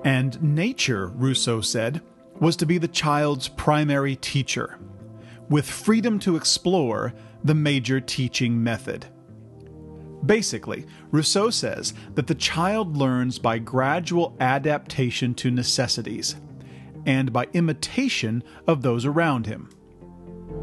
And 0.04 0.40
nature, 0.42 1.08
Rousseau 1.08 1.60
said, 1.60 2.02
was 2.40 2.56
to 2.56 2.66
be 2.66 2.78
the 2.78 2.88
child's 2.88 3.48
primary 3.48 4.16
teacher, 4.16 4.78
with 5.48 5.68
freedom 5.68 6.18
to 6.20 6.36
explore 6.36 7.14
the 7.44 7.54
major 7.54 8.00
teaching 8.00 8.62
method. 8.62 9.06
Basically, 10.24 10.86
Rousseau 11.10 11.50
says 11.50 11.94
that 12.14 12.26
the 12.26 12.34
child 12.34 12.96
learns 12.96 13.38
by 13.38 13.58
gradual 13.58 14.36
adaptation 14.40 15.34
to 15.34 15.50
necessities 15.50 16.36
and 17.06 17.32
by 17.32 17.48
imitation 17.52 18.44
of 18.66 18.82
those 18.82 19.04
around 19.04 19.46
him. 19.46 19.68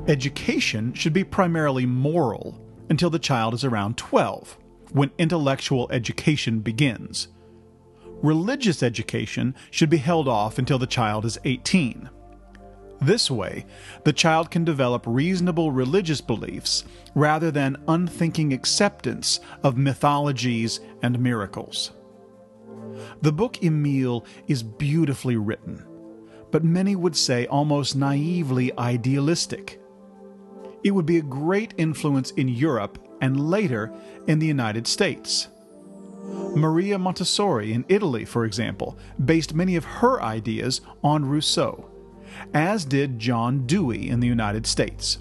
Education 0.08 0.94
should 0.94 1.14
be 1.14 1.24
primarily 1.24 1.86
moral 1.86 2.60
until 2.90 3.10
the 3.10 3.20
child 3.20 3.54
is 3.54 3.64
around 3.64 3.98
12, 3.98 4.58
when 4.92 5.12
intellectual 5.18 5.88
education 5.92 6.60
begins. 6.60 7.28
Religious 8.22 8.84
education 8.84 9.56
should 9.72 9.90
be 9.90 9.98
held 9.98 10.28
off 10.28 10.58
until 10.58 10.80
the 10.80 10.88
child 10.88 11.26
is 11.26 11.38
18. 11.46 12.10
This 13.02 13.32
way, 13.32 13.66
the 14.04 14.12
child 14.12 14.52
can 14.52 14.66
develop 14.66 15.04
reasonable 15.06 15.72
religious 15.72 16.20
beliefs 16.20 16.84
rather 17.16 17.50
than 17.50 17.82
unthinking 17.88 18.52
acceptance 18.52 19.40
of 19.64 19.78
mythologies 19.78 20.82
and 21.02 21.20
miracles. 21.20 21.92
The 23.22 23.32
book 23.32 23.64
Emile 23.64 24.26
is 24.48 24.64
beautifully 24.64 25.38
written, 25.38 25.86
but 26.52 26.64
many 26.64 26.96
would 26.96 27.16
say 27.16 27.46
almost 27.48 27.96
naively 27.96 28.72
idealistic. 28.78 29.80
It 30.84 30.92
would 30.92 31.06
be 31.06 31.18
a 31.18 31.24
great 31.24 31.74
influence 31.78 32.32
in 32.32 32.48
Europe 32.48 33.00
and 33.22 33.50
later 33.50 33.92
in 34.28 34.40
the 34.40 34.48
United 34.48 34.88
States. 34.88 35.50
Maria 36.56 36.98
Montessori 36.98 37.74
in 37.74 37.86
Italy, 37.90 38.26
for 38.26 38.46
example, 38.46 38.98
based 39.26 39.54
many 39.54 39.76
of 39.76 39.86
her 39.86 40.22
ideas 40.22 40.82
on 41.04 41.26
Rousseau, 41.26 41.90
as 42.54 42.86
did 42.86 43.20
John 43.20 43.66
Dewey 43.66 44.10
in 44.10 44.20
the 44.20 44.28
United 44.28 44.66
States. 44.66 45.20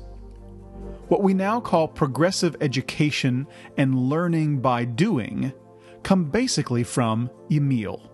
What 1.08 1.22
we 1.22 1.34
now 1.34 1.60
call 1.60 1.88
progressive 1.88 2.56
education 2.60 3.46
and 3.76 4.08
learning 4.08 4.60
by 4.60 4.84
doing 4.84 5.52
come 6.02 6.24
basically 6.24 6.84
from 6.84 7.30
Emile. 7.50 8.07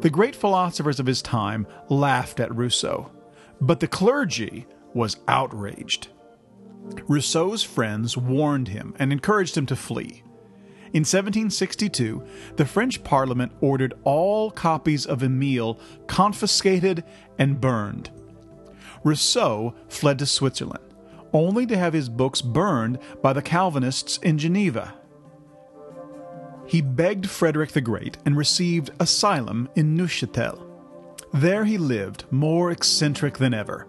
The 0.00 0.10
great 0.10 0.36
philosophers 0.36 1.00
of 1.00 1.06
his 1.06 1.22
time 1.22 1.66
laughed 1.88 2.38
at 2.38 2.54
Rousseau, 2.54 3.10
but 3.60 3.80
the 3.80 3.88
clergy 3.88 4.66
was 4.94 5.16
outraged. 5.26 6.08
Rousseau's 7.08 7.64
friends 7.64 8.16
warned 8.16 8.68
him 8.68 8.94
and 8.98 9.12
encouraged 9.12 9.56
him 9.56 9.66
to 9.66 9.76
flee. 9.76 10.22
In 10.92 11.00
1762, 11.02 12.24
the 12.56 12.64
French 12.64 13.02
Parliament 13.02 13.52
ordered 13.60 13.94
all 14.04 14.52
copies 14.52 15.04
of 15.04 15.22
Emile 15.22 15.80
confiscated 16.06 17.04
and 17.38 17.60
burned. 17.60 18.10
Rousseau 19.02 19.74
fled 19.88 20.20
to 20.20 20.26
Switzerland, 20.26 20.94
only 21.32 21.66
to 21.66 21.76
have 21.76 21.92
his 21.92 22.08
books 22.08 22.40
burned 22.40 22.98
by 23.20 23.32
the 23.32 23.42
Calvinists 23.42 24.18
in 24.18 24.38
Geneva. 24.38 24.94
He 26.68 26.82
begged 26.82 27.30
Frederick 27.30 27.72
the 27.72 27.80
Great 27.80 28.18
and 28.26 28.36
received 28.36 28.90
asylum 29.00 29.70
in 29.74 29.96
Neuchâtel. 29.96 30.66
There 31.32 31.64
he 31.64 31.78
lived, 31.78 32.26
more 32.30 32.70
eccentric 32.70 33.38
than 33.38 33.54
ever, 33.54 33.86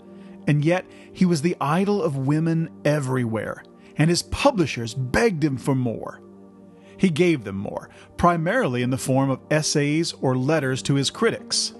and 0.48 0.64
yet 0.64 0.86
he 1.12 1.26
was 1.26 1.42
the 1.42 1.58
idol 1.60 2.02
of 2.02 2.16
women 2.16 2.70
everywhere, 2.86 3.64
and 3.98 4.10
his 4.10 4.24
publishers 4.24 4.94
begged 4.94 5.44
him 5.44 5.58
for 5.58 5.76
more. 5.76 6.22
He 6.96 7.10
gave 7.10 7.44
them 7.44 7.58
more, 7.58 7.90
primarily 8.16 8.82
in 8.82 8.92
the 8.92 8.98
form 8.98 9.30
of 9.30 9.42
essays 9.52 10.14
or 10.14 10.38
letters 10.38 10.82
to 10.84 10.96
his 10.96 11.10
critics. 11.10 11.74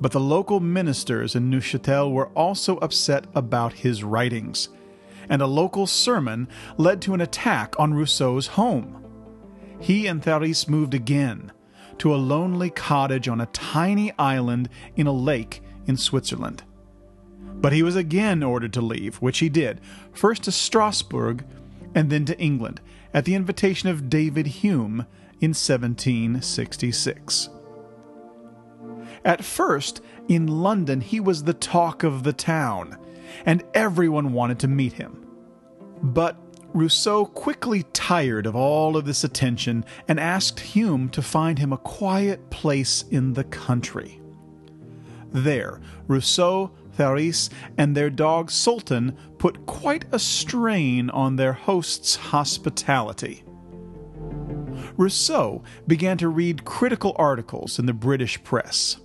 But 0.00 0.12
the 0.12 0.20
local 0.20 0.60
ministers 0.60 1.34
in 1.34 1.50
Neuchâtel 1.50 2.12
were 2.12 2.28
also 2.28 2.78
upset 2.78 3.26
about 3.34 3.74
his 3.74 4.02
writings, 4.02 4.70
and 5.28 5.42
a 5.42 5.46
local 5.46 5.86
sermon 5.86 6.48
led 6.78 7.02
to 7.02 7.12
an 7.12 7.20
attack 7.20 7.78
on 7.78 7.92
Rousseau's 7.92 8.46
home. 8.48 9.02
He 9.80 10.06
and 10.06 10.22
Therese 10.22 10.68
moved 10.68 10.94
again 10.94 11.52
to 11.98 12.14
a 12.14 12.16
lonely 12.16 12.70
cottage 12.70 13.28
on 13.28 13.40
a 13.40 13.46
tiny 13.46 14.12
island 14.18 14.68
in 14.96 15.06
a 15.06 15.12
lake 15.12 15.62
in 15.86 15.96
Switzerland. 15.96 16.62
But 17.38 17.72
he 17.72 17.82
was 17.82 17.96
again 17.96 18.42
ordered 18.42 18.72
to 18.74 18.80
leave, 18.80 19.16
which 19.16 19.38
he 19.38 19.48
did, 19.48 19.80
first 20.12 20.42
to 20.44 20.52
Strasbourg 20.52 21.44
and 21.94 22.10
then 22.10 22.24
to 22.26 22.38
England, 22.38 22.80
at 23.14 23.24
the 23.24 23.34
invitation 23.34 23.88
of 23.88 24.10
David 24.10 24.46
Hume 24.46 25.06
in 25.40 25.50
1766. 25.50 27.48
At 29.24 29.44
first, 29.44 30.02
in 30.28 30.46
London, 30.46 31.00
he 31.00 31.20
was 31.20 31.44
the 31.44 31.54
talk 31.54 32.02
of 32.02 32.22
the 32.22 32.32
town, 32.32 32.98
and 33.44 33.64
everyone 33.74 34.32
wanted 34.32 34.58
to 34.60 34.68
meet 34.68 34.94
him. 34.94 35.26
But 36.02 36.36
Rousseau 36.74 37.24
quickly 37.24 37.84
tired 37.92 38.46
of 38.46 38.54
all 38.54 38.96
of 38.96 39.06
this 39.06 39.24
attention 39.24 39.84
and 40.08 40.20
asked 40.20 40.60
Hume 40.60 41.08
to 41.10 41.22
find 41.22 41.58
him 41.58 41.72
a 41.72 41.78
quiet 41.78 42.50
place 42.50 43.04
in 43.10 43.32
the 43.32 43.44
country. 43.44 44.20
There, 45.32 45.80
Rousseau, 46.06 46.72
Therese, 46.92 47.50
and 47.76 47.96
their 47.96 48.10
dog 48.10 48.50
Sultan 48.50 49.16
put 49.38 49.66
quite 49.66 50.04
a 50.12 50.18
strain 50.18 51.10
on 51.10 51.36
their 51.36 51.52
host's 51.52 52.16
hospitality. 52.16 53.42
Rousseau 54.96 55.62
began 55.86 56.16
to 56.18 56.28
read 56.28 56.64
critical 56.64 57.14
articles 57.18 57.78
in 57.78 57.86
the 57.86 57.92
British 57.92 58.42
press. 58.44 58.98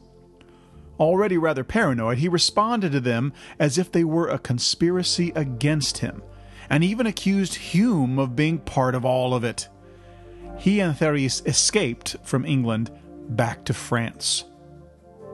Already 1.00 1.38
rather 1.38 1.64
paranoid, 1.64 2.20
he 2.20 2.30
responded 2.30 2.92
to 2.92 3.00
them 3.00 3.34
as 3.60 3.78
if 3.78 3.92
they 3.92 4.04
were 4.04 4.28
a 4.28 4.40
conspiracy 4.40 5.32
against 5.36 5.98
him, 5.98 6.22
and 6.72 6.86
even 6.86 7.06
accused 7.06 7.54
Hume 7.56 8.18
of 8.18 8.34
being 8.34 8.58
part 8.58 8.96
of 8.96 9.04
all 9.04 9.34
of 9.34 9.44
it. 9.44 9.68
He 10.58 10.80
and 10.80 10.98
Therese 10.98 11.44
escaped 11.46 12.16
from 12.24 12.46
England 12.46 12.90
back 13.28 13.66
to 13.66 13.74
France. 13.74 14.46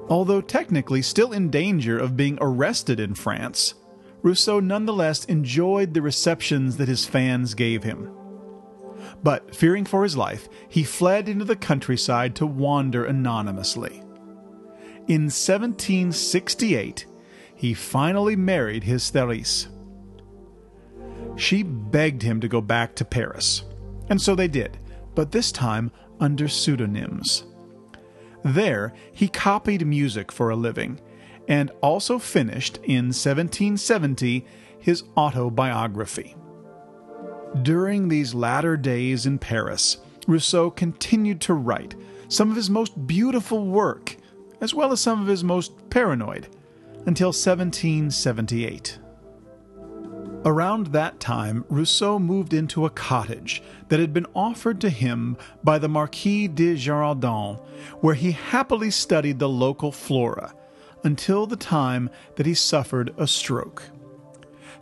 Although 0.09 0.41
technically 0.41 1.03
still 1.03 1.31
in 1.33 1.51
danger 1.51 1.95
of 1.95 2.17
being 2.17 2.39
arrested 2.41 2.99
in 2.99 3.13
France, 3.13 3.75
Rousseau 4.23 4.59
nonetheless 4.59 5.25
enjoyed 5.25 5.93
the 5.93 6.01
receptions 6.01 6.77
that 6.77 6.87
his 6.87 7.05
fans 7.05 7.53
gave 7.53 7.83
him. 7.83 8.09
But 9.21 9.55
fearing 9.55 9.85
for 9.85 10.01
his 10.01 10.17
life, 10.17 10.49
he 10.67 10.83
fled 10.83 11.29
into 11.29 11.45
the 11.45 11.55
countryside 11.55 12.35
to 12.37 12.47
wander 12.47 13.05
anonymously. 13.05 14.01
In 15.07 15.29
1768, 15.29 17.05
he 17.53 17.75
finally 17.75 18.35
married 18.35 18.85
his 18.85 19.11
Therese. 19.11 19.67
She 21.37 21.63
begged 21.63 22.23
him 22.23 22.41
to 22.41 22.47
go 22.47 22.61
back 22.61 22.95
to 22.95 23.05
Paris, 23.05 23.63
and 24.09 24.21
so 24.21 24.35
they 24.35 24.47
did, 24.47 24.77
but 25.15 25.31
this 25.31 25.51
time 25.51 25.91
under 26.19 26.47
pseudonyms. 26.47 27.45
There, 28.43 28.93
he 29.13 29.27
copied 29.27 29.85
music 29.85 30.31
for 30.31 30.49
a 30.49 30.55
living, 30.55 30.99
and 31.47 31.71
also 31.81 32.19
finished 32.19 32.77
in 32.83 33.07
1770 33.07 34.45
his 34.79 35.03
autobiography. 35.15 36.35
During 37.61 38.07
these 38.07 38.33
latter 38.33 38.75
days 38.75 39.25
in 39.25 39.39
Paris, 39.39 39.97
Rousseau 40.27 40.69
continued 40.69 41.39
to 41.41 41.53
write 41.53 41.95
some 42.27 42.49
of 42.49 42.57
his 42.57 42.69
most 42.69 43.07
beautiful 43.07 43.65
work 43.65 44.17
as 44.61 44.73
well 44.73 44.91
as 44.91 44.99
some 44.99 45.21
of 45.21 45.27
his 45.27 45.43
most 45.43 45.89
paranoid, 45.89 46.47
until 47.05 47.29
1778. 47.29 48.99
Around 50.45 50.87
that 50.87 51.19
time, 51.19 51.65
Rousseau 51.67 52.19
moved 52.19 52.53
into 52.53 52.85
a 52.85 52.89
cottage 52.89 53.61
that 53.89 53.99
had 53.99 54.13
been 54.13 54.27
offered 54.35 54.79
to 54.81 54.89
him 54.89 55.35
by 55.63 55.77
the 55.77 55.89
Marquis 55.89 56.47
de 56.47 56.75
Girardin, 56.75 57.59
where 58.01 58.15
he 58.15 58.31
happily 58.31 58.91
studied 58.91 59.39
the 59.39 59.49
local 59.49 59.91
flora 59.91 60.53
until 61.03 61.47
the 61.47 61.55
time 61.55 62.09
that 62.35 62.45
he 62.45 62.53
suffered 62.53 63.13
a 63.17 63.27
stroke. 63.27 63.83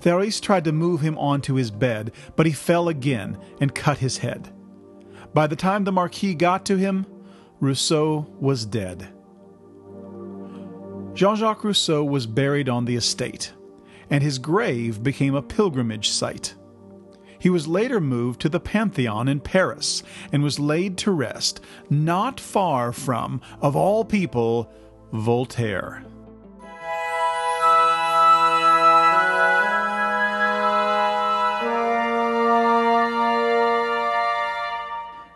Therese 0.01 0.39
tried 0.39 0.65
to 0.65 0.71
move 0.71 1.01
him 1.01 1.17
onto 1.17 1.55
his 1.55 1.71
bed, 1.71 2.11
but 2.35 2.45
he 2.45 2.51
fell 2.51 2.89
again 2.89 3.37
and 3.59 3.73
cut 3.73 3.99
his 3.99 4.19
head. 4.19 4.53
By 5.33 5.47
the 5.47 5.55
time 5.55 5.83
the 5.83 5.91
Marquis 5.91 6.35
got 6.35 6.65
to 6.65 6.77
him, 6.77 7.05
Rousseau 7.59 8.27
was 8.39 8.65
dead. 8.65 9.07
Jean 11.13 11.35
Jacques 11.37 11.63
Rousseau 11.63 12.03
was 12.03 12.27
buried 12.27 12.67
on 12.67 12.85
the 12.85 12.95
estate, 12.97 13.53
and 14.09 14.23
his 14.23 14.39
grave 14.39 15.03
became 15.03 15.35
a 15.35 15.41
pilgrimage 15.41 16.09
site. 16.09 16.55
He 17.39 17.49
was 17.49 17.67
later 17.67 18.01
moved 18.01 18.41
to 18.41 18.49
the 18.49 18.59
Pantheon 18.59 19.27
in 19.27 19.39
Paris 19.39 20.01
and 20.31 20.41
was 20.41 20.59
laid 20.59 20.97
to 20.99 21.11
rest 21.11 21.61
not 21.89 22.39
far 22.39 22.91
from, 22.91 23.41
of 23.61 23.75
all 23.75 24.03
people, 24.03 24.71
Voltaire. 25.13 26.03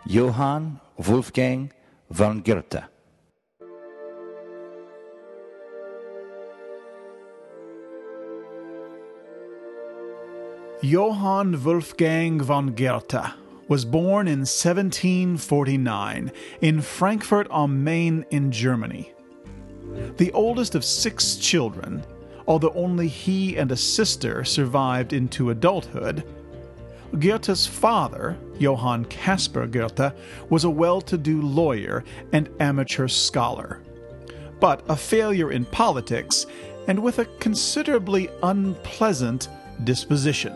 Johann 0.06 0.80
Wolfgang 0.98 1.72
von 2.10 2.40
Goethe. 2.40 2.89
Johann 10.82 11.62
Wolfgang 11.62 12.40
von 12.40 12.74
Goethe 12.74 13.34
was 13.68 13.84
born 13.84 14.26
in 14.26 14.40
1749 14.40 16.32
in 16.62 16.80
Frankfurt 16.80 17.46
am 17.50 17.84
Main 17.84 18.24
in 18.30 18.50
Germany. 18.50 19.12
The 20.16 20.32
oldest 20.32 20.74
of 20.74 20.82
six 20.82 21.36
children, 21.36 22.02
although 22.48 22.72
only 22.74 23.08
he 23.08 23.58
and 23.58 23.70
a 23.70 23.76
sister 23.76 24.42
survived 24.42 25.12
into 25.12 25.50
adulthood, 25.50 26.24
Goethe's 27.18 27.66
father, 27.66 28.38
Johann 28.58 29.04
Caspar 29.04 29.66
Goethe, 29.66 30.14
was 30.48 30.64
a 30.64 30.70
well 30.70 31.02
to 31.02 31.18
do 31.18 31.42
lawyer 31.42 32.04
and 32.32 32.48
amateur 32.58 33.06
scholar. 33.06 33.82
But 34.60 34.82
a 34.88 34.96
failure 34.96 35.52
in 35.52 35.66
politics 35.66 36.46
and 36.88 36.98
with 36.98 37.18
a 37.18 37.26
considerably 37.38 38.30
unpleasant 38.42 39.50
disposition. 39.84 40.54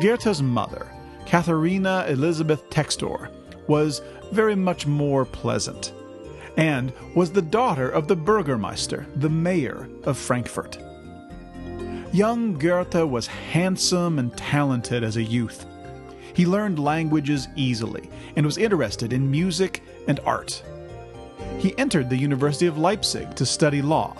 Goethe's 0.00 0.42
mother, 0.42 0.90
Katharina 1.26 2.06
Elizabeth 2.08 2.70
Textor, 2.70 3.28
was 3.66 4.00
very 4.32 4.54
much 4.54 4.86
more 4.86 5.26
pleasant, 5.26 5.92
and 6.56 6.90
was 7.14 7.30
the 7.30 7.42
daughter 7.42 7.90
of 7.90 8.08
the 8.08 8.16
Burgermeister, 8.16 9.06
the 9.16 9.28
mayor 9.28 9.90
of 10.04 10.16
Frankfurt. 10.16 10.78
Young 12.14 12.54
Goethe 12.54 13.06
was 13.06 13.26
handsome 13.26 14.18
and 14.18 14.34
talented 14.38 15.04
as 15.04 15.18
a 15.18 15.22
youth. 15.22 15.66
He 16.32 16.46
learned 16.46 16.78
languages 16.78 17.48
easily 17.54 18.08
and 18.36 18.46
was 18.46 18.56
interested 18.56 19.12
in 19.12 19.30
music 19.30 19.82
and 20.08 20.18
art. 20.20 20.62
He 21.58 21.76
entered 21.76 22.08
the 22.08 22.16
University 22.16 22.66
of 22.66 22.78
Leipzig 22.78 23.34
to 23.34 23.44
study 23.44 23.82
law, 23.82 24.16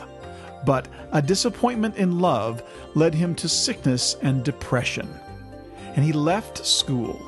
but 0.67 0.89
a 1.13 1.23
disappointment 1.23 1.97
in 1.97 2.19
love 2.19 2.63
led 2.95 3.15
him 3.15 3.35
to 3.37 3.49
sickness 3.49 4.19
and 4.21 4.45
depression 4.45 5.09
and 5.97 6.05
he 6.05 6.13
left 6.13 6.65
school. 6.65 7.21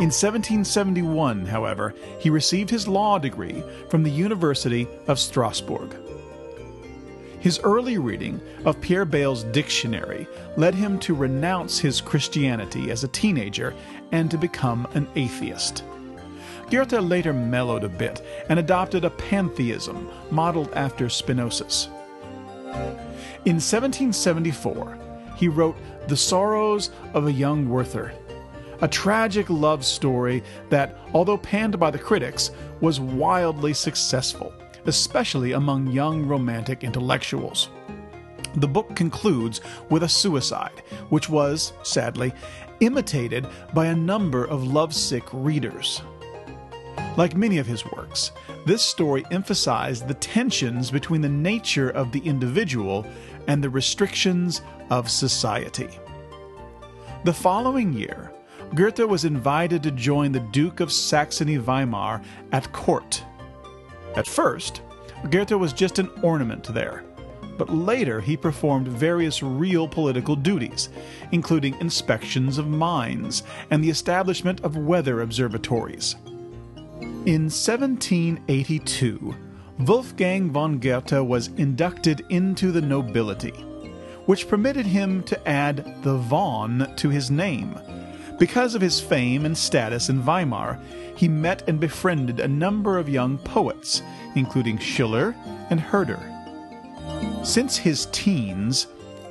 In 0.00 0.06
1771, 0.06 1.44
however, 1.44 1.94
he 2.18 2.30
received 2.30 2.70
his 2.70 2.88
law 2.88 3.18
degree 3.18 3.62
from 3.90 4.02
the 4.02 4.10
University 4.10 4.88
of 5.08 5.18
Strasbourg. 5.18 5.94
His 7.38 7.60
early 7.64 7.98
reading 7.98 8.40
of 8.64 8.80
Pierre 8.80 9.04
Bayle's 9.04 9.44
dictionary 9.44 10.26
led 10.56 10.74
him 10.74 10.98
to 11.00 11.14
renounce 11.14 11.78
his 11.78 12.00
Christianity 12.00 12.90
as 12.90 13.04
a 13.04 13.08
teenager 13.08 13.74
and 14.12 14.30
to 14.30 14.38
become 14.38 14.86
an 14.94 15.06
atheist. 15.16 15.84
Goethe 16.70 16.92
later 16.92 17.32
mellowed 17.32 17.84
a 17.84 17.88
bit 17.88 18.22
and 18.48 18.58
adopted 18.58 19.04
a 19.04 19.10
pantheism 19.10 20.08
modeled 20.30 20.72
after 20.74 21.08
Spinoza's. 21.08 21.88
In 23.44 23.56
1774, 23.56 24.98
he 25.40 25.48
wrote 25.48 25.76
The 26.06 26.16
Sorrows 26.16 26.90
of 27.14 27.26
a 27.26 27.32
Young 27.32 27.66
Werther, 27.70 28.12
a 28.82 28.88
tragic 28.88 29.48
love 29.48 29.86
story 29.86 30.42
that, 30.68 30.98
although 31.14 31.38
panned 31.38 31.80
by 31.80 31.90
the 31.90 31.98
critics, 31.98 32.50
was 32.82 33.00
wildly 33.00 33.72
successful, 33.72 34.52
especially 34.84 35.52
among 35.52 35.86
young 35.86 36.26
romantic 36.26 36.84
intellectuals. 36.84 37.70
The 38.56 38.68
book 38.68 38.94
concludes 38.94 39.62
with 39.88 40.02
a 40.02 40.08
suicide, 40.08 40.82
which 41.08 41.30
was, 41.30 41.72
sadly, 41.84 42.34
imitated 42.80 43.46
by 43.72 43.86
a 43.86 43.96
number 43.96 44.44
of 44.44 44.64
lovesick 44.64 45.24
readers. 45.32 46.02
Like 47.16 47.34
many 47.34 47.56
of 47.56 47.66
his 47.66 47.84
works, 47.86 48.32
this 48.66 48.82
story 48.82 49.24
emphasized 49.30 50.06
the 50.06 50.14
tensions 50.14 50.90
between 50.90 51.22
the 51.22 51.28
nature 51.28 51.90
of 51.90 52.12
the 52.12 52.20
individual 52.20 53.06
and 53.50 53.64
the 53.64 53.68
restrictions 53.68 54.62
of 54.90 55.10
society. 55.10 55.88
The 57.24 57.32
following 57.32 57.92
year, 57.92 58.32
Goethe 58.76 59.00
was 59.00 59.24
invited 59.24 59.82
to 59.82 59.90
join 59.90 60.30
the 60.30 60.38
Duke 60.38 60.78
of 60.78 60.92
Saxony 60.92 61.58
Weimar 61.58 62.22
at 62.52 62.70
court. 62.70 63.24
At 64.14 64.28
first, 64.28 64.82
Goethe 65.30 65.50
was 65.50 65.72
just 65.72 65.98
an 65.98 66.08
ornament 66.22 66.72
there, 66.72 67.02
but 67.58 67.68
later 67.74 68.20
he 68.20 68.36
performed 68.36 68.86
various 68.86 69.42
real 69.42 69.88
political 69.88 70.36
duties, 70.36 70.88
including 71.32 71.74
inspections 71.80 72.56
of 72.56 72.68
mines 72.68 73.42
and 73.72 73.82
the 73.82 73.90
establishment 73.90 74.60
of 74.60 74.76
weather 74.76 75.22
observatories. 75.22 76.14
In 77.26 77.50
1782, 77.50 79.34
Wolfgang 79.80 80.50
von 80.50 80.78
Goethe 80.78 81.24
was 81.24 81.48
inducted 81.56 82.24
into 82.28 82.70
the 82.70 82.82
nobility, 82.82 83.52
which 84.26 84.46
permitted 84.46 84.84
him 84.84 85.22
to 85.22 85.48
add 85.48 86.02
the 86.02 86.16
von 86.16 86.92
to 86.96 87.08
his 87.08 87.30
name. 87.30 87.78
Because 88.38 88.74
of 88.74 88.82
his 88.82 89.00
fame 89.00 89.46
and 89.46 89.56
status 89.56 90.08
in 90.08 90.22
Weimar, 90.22 90.78
he 91.16 91.28
met 91.28 91.66
and 91.66 91.80
befriended 91.80 92.40
a 92.40 92.48
number 92.48 92.98
of 92.98 93.08
young 93.08 93.38
poets, 93.38 94.02
including 94.34 94.78
Schiller 94.78 95.34
and 95.70 95.80
Herder. 95.80 96.20
Since 97.42 97.76
his 97.78 98.06
teens, 98.12 98.86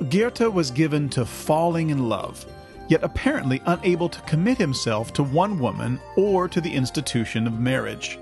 Goethe 0.08 0.52
was 0.52 0.70
given 0.70 1.08
to 1.10 1.24
falling 1.24 1.90
in 1.90 2.08
love 2.08 2.44
yet 2.90 3.04
apparently 3.04 3.62
unable 3.66 4.08
to 4.08 4.20
commit 4.22 4.58
himself 4.58 5.12
to 5.12 5.22
one 5.22 5.60
woman 5.60 6.00
or 6.16 6.48
to 6.48 6.60
the 6.60 6.74
institution 6.74 7.46
of 7.46 7.60
marriage. 7.60 8.18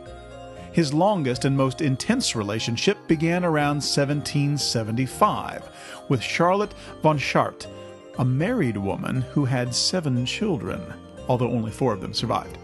His 0.79 0.95
longest 0.95 1.45
and 1.45 1.57
most 1.57 1.81
intense 1.81 2.37
relationship 2.37 2.99
began 3.09 3.45
around 3.45 3.83
1775 3.83 5.69
with 6.09 6.23
Charlotte 6.23 6.73
von 7.03 7.19
Chartres, 7.19 7.69
a 8.21 8.25
married 8.25 8.77
woman 8.77 9.23
who 9.23 9.45
had 9.45 9.75
seven 9.75 10.25
children, 10.25 10.81
although 11.27 11.51
only 11.51 11.73
four 11.73 11.93
of 11.93 12.01
them 12.01 12.15
survived. 12.15 12.59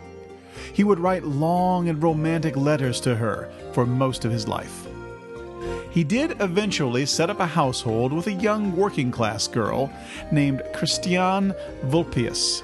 He 0.72 0.84
would 0.84 1.00
write 1.00 1.24
long 1.24 1.88
and 1.88 2.00
romantic 2.00 2.56
letters 2.56 3.00
to 3.00 3.16
her 3.16 3.50
for 3.72 3.84
most 3.84 4.24
of 4.24 4.30
his 4.30 4.46
life. 4.46 4.86
He 5.90 6.04
did 6.04 6.40
eventually 6.40 7.06
set 7.06 7.30
up 7.30 7.40
a 7.40 7.46
household 7.46 8.12
with 8.12 8.28
a 8.28 8.32
young 8.34 8.76
working 8.76 9.10
class 9.10 9.48
girl 9.48 9.92
named 10.30 10.62
Christiane 10.72 11.52
Vulpius. 11.86 12.62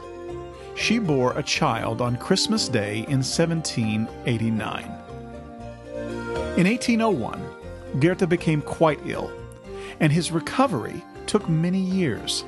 She 0.77 1.01
bore 1.01 1.37
a 1.37 1.43
child 1.43 2.01
on 2.01 2.19
Christmas 2.19 2.69
Day 2.69 2.99
in 3.09 3.25
1789. 3.25 5.00
In 6.57 6.67
1801, 6.67 7.41
Goethe 8.01 8.29
became 8.29 8.61
quite 8.61 9.01
ill, 9.07 9.33
and 10.01 10.13
his 10.13 10.33
recovery 10.33 11.03
took 11.27 11.49
many 11.49 11.79
years. 11.79 12.45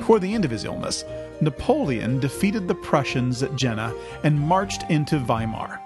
Toward 0.00 0.22
the 0.22 0.34
end 0.34 0.44
of 0.44 0.50
his 0.50 0.64
illness, 0.64 1.04
Napoleon 1.40 2.18
defeated 2.18 2.66
the 2.66 2.74
Prussians 2.74 3.42
at 3.42 3.54
Jena 3.54 3.94
and 4.24 4.38
marched 4.38 4.90
into 4.90 5.18
Weimar. 5.20 5.80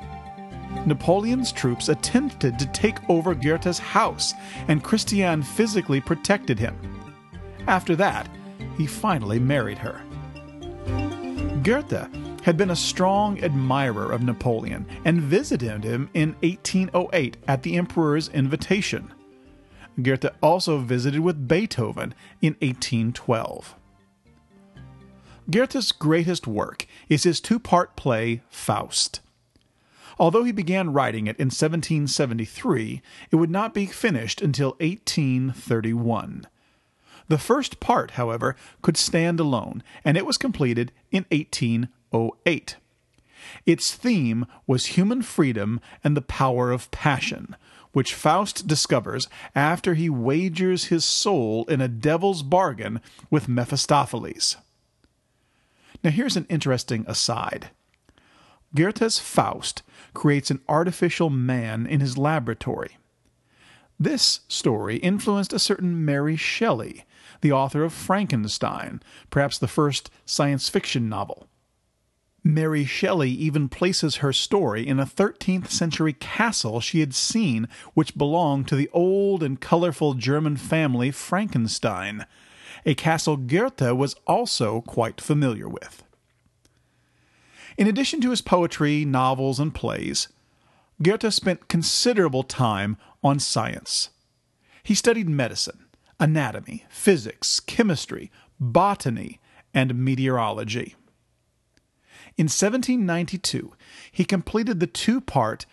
Napoleon's 0.86 1.52
troops 1.52 1.88
attempted 1.90 2.58
to 2.58 2.66
take 2.66 3.08
over 3.10 3.34
Goethe's 3.34 3.78
house, 3.78 4.32
and 4.68 4.82
Christiane 4.82 5.42
physically 5.42 6.00
protected 6.00 6.58
him. 6.58 6.76
After 7.66 7.94
that, 7.96 8.28
he 8.76 8.86
finally 8.86 9.38
married 9.38 9.78
her. 9.78 10.00
Goethe 11.62 12.08
had 12.48 12.56
been 12.56 12.70
a 12.70 12.76
strong 12.76 13.38
admirer 13.44 14.10
of 14.10 14.22
Napoleon 14.22 14.86
and 15.04 15.20
visited 15.20 15.84
him 15.84 16.08
in 16.14 16.30
1808 16.40 17.36
at 17.46 17.62
the 17.62 17.76
emperor's 17.76 18.30
invitation. 18.30 19.12
Goethe 20.00 20.30
also 20.42 20.78
visited 20.78 21.20
with 21.20 21.46
Beethoven 21.46 22.14
in 22.40 22.54
1812. 22.62 23.74
Goethe's 25.50 25.92
greatest 25.92 26.46
work 26.46 26.86
is 27.10 27.24
his 27.24 27.38
two 27.38 27.58
part 27.58 27.96
play 27.96 28.40
Faust. 28.48 29.20
Although 30.18 30.44
he 30.44 30.52
began 30.52 30.94
writing 30.94 31.26
it 31.26 31.36
in 31.36 31.48
1773, 31.48 33.02
it 33.30 33.36
would 33.36 33.50
not 33.50 33.74
be 33.74 33.84
finished 33.84 34.40
until 34.40 34.70
1831. 34.80 36.46
The 37.28 37.36
first 37.36 37.78
part, 37.78 38.12
however, 38.12 38.56
could 38.80 38.96
stand 38.96 39.38
alone, 39.38 39.82
and 40.02 40.16
it 40.16 40.24
was 40.24 40.38
completed 40.38 40.92
in 41.10 41.26
1808. 42.10 42.76
Its 43.66 43.94
theme 43.94 44.46
was 44.66 44.86
human 44.86 45.22
freedom 45.22 45.80
and 46.02 46.16
the 46.16 46.22
power 46.22 46.70
of 46.70 46.90
passion, 46.90 47.56
which 47.92 48.14
Faust 48.14 48.66
discovers 48.66 49.28
after 49.54 49.94
he 49.94 50.10
wagers 50.10 50.86
his 50.86 51.04
soul 51.04 51.64
in 51.66 51.80
a 51.80 51.88
devil's 51.88 52.42
bargain 52.42 53.00
with 53.30 53.48
Mephistopheles. 53.48 54.56
Now, 56.04 56.10
here's 56.10 56.36
an 56.36 56.46
interesting 56.48 57.04
aside. 57.08 57.70
Goethe's 58.74 59.18
Faust 59.18 59.82
creates 60.14 60.50
an 60.50 60.60
artificial 60.68 61.30
man 61.30 61.86
in 61.86 62.00
his 62.00 62.18
laboratory. 62.18 62.98
This 63.98 64.40
story 64.46 64.98
influenced 64.98 65.52
a 65.52 65.58
certain 65.58 66.04
Mary 66.04 66.36
Shelley, 66.36 67.04
the 67.40 67.50
author 67.50 67.82
of 67.82 67.92
Frankenstein, 67.92 69.02
perhaps 69.30 69.58
the 69.58 69.66
first 69.66 70.10
science 70.24 70.68
fiction 70.68 71.08
novel. 71.08 71.48
Mary 72.48 72.86
Shelley 72.86 73.30
even 73.30 73.68
places 73.68 74.16
her 74.16 74.32
story 74.32 74.88
in 74.88 74.98
a 74.98 75.04
13th 75.04 75.68
century 75.68 76.14
castle 76.14 76.80
she 76.80 77.00
had 77.00 77.14
seen, 77.14 77.68
which 77.92 78.16
belonged 78.16 78.66
to 78.66 78.74
the 78.74 78.88
old 78.94 79.42
and 79.42 79.60
colorful 79.60 80.14
German 80.14 80.56
family 80.56 81.10
Frankenstein, 81.10 82.24
a 82.86 82.94
castle 82.94 83.36
Goethe 83.36 83.92
was 83.94 84.14
also 84.26 84.80
quite 84.80 85.20
familiar 85.20 85.68
with. 85.68 86.02
In 87.76 87.86
addition 87.86 88.22
to 88.22 88.30
his 88.30 88.40
poetry, 88.40 89.04
novels, 89.04 89.60
and 89.60 89.74
plays, 89.74 90.28
Goethe 91.02 91.30
spent 91.34 91.68
considerable 91.68 92.44
time 92.44 92.96
on 93.22 93.40
science. 93.40 94.08
He 94.82 94.94
studied 94.94 95.28
medicine, 95.28 95.84
anatomy, 96.18 96.86
physics, 96.88 97.60
chemistry, 97.60 98.32
botany, 98.58 99.38
and 99.74 100.02
meteorology. 100.02 100.96
In 102.38 102.44
1792, 102.44 103.72
he 104.12 104.24
completed 104.24 104.78
the 104.78 104.86
two 104.86 105.20
part 105.20 105.66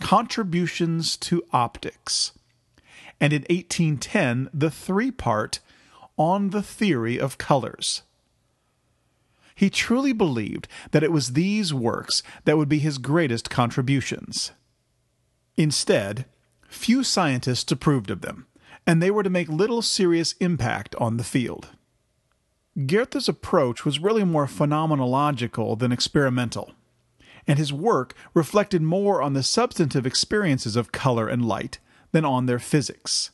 Contributions 0.00 1.16
to 1.16 1.42
Optics, 1.50 2.32
and 3.18 3.32
in 3.32 3.42
1810, 3.48 4.50
the 4.52 4.70
three 4.70 5.10
part 5.10 5.60
On 6.18 6.50
the 6.50 6.62
Theory 6.62 7.18
of 7.18 7.38
Colors. 7.38 8.02
He 9.54 9.70
truly 9.70 10.12
believed 10.12 10.68
that 10.90 11.02
it 11.02 11.10
was 11.10 11.32
these 11.32 11.72
works 11.72 12.22
that 12.44 12.58
would 12.58 12.68
be 12.68 12.80
his 12.80 12.98
greatest 12.98 13.48
contributions. 13.48 14.52
Instead, 15.56 16.26
few 16.68 17.02
scientists 17.02 17.72
approved 17.72 18.10
of 18.10 18.20
them, 18.20 18.46
and 18.86 19.02
they 19.02 19.10
were 19.10 19.22
to 19.22 19.30
make 19.30 19.48
little 19.48 19.80
serious 19.80 20.34
impact 20.34 20.94
on 20.96 21.16
the 21.16 21.24
field. 21.24 21.70
Goethe's 22.86 23.28
approach 23.28 23.84
was 23.84 23.98
really 23.98 24.24
more 24.24 24.46
phenomenological 24.46 25.78
than 25.78 25.92
experimental, 25.92 26.72
and 27.46 27.58
his 27.58 27.72
work 27.72 28.14
reflected 28.32 28.80
more 28.80 29.20
on 29.20 29.32
the 29.32 29.42
substantive 29.42 30.06
experiences 30.06 30.76
of 30.76 30.92
color 30.92 31.28
and 31.28 31.44
light 31.44 31.78
than 32.12 32.24
on 32.24 32.46
their 32.46 32.60
physics. 32.60 33.30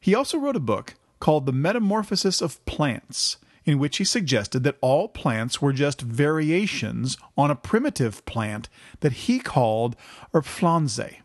He 0.00 0.14
also 0.14 0.38
wrote 0.38 0.56
a 0.56 0.60
book 0.60 0.94
called 1.18 1.46
The 1.46 1.52
Metamorphosis 1.52 2.40
of 2.40 2.64
Plants, 2.64 3.38
in 3.64 3.78
which 3.78 3.98
he 3.98 4.04
suggested 4.04 4.62
that 4.62 4.78
all 4.80 5.08
plants 5.08 5.60
were 5.60 5.72
just 5.72 6.00
variations 6.00 7.18
on 7.36 7.50
a 7.50 7.56
primitive 7.56 8.24
plant 8.24 8.68
that 9.00 9.12
he 9.12 9.40
called 9.40 9.96
Urpflanze. 10.32 11.16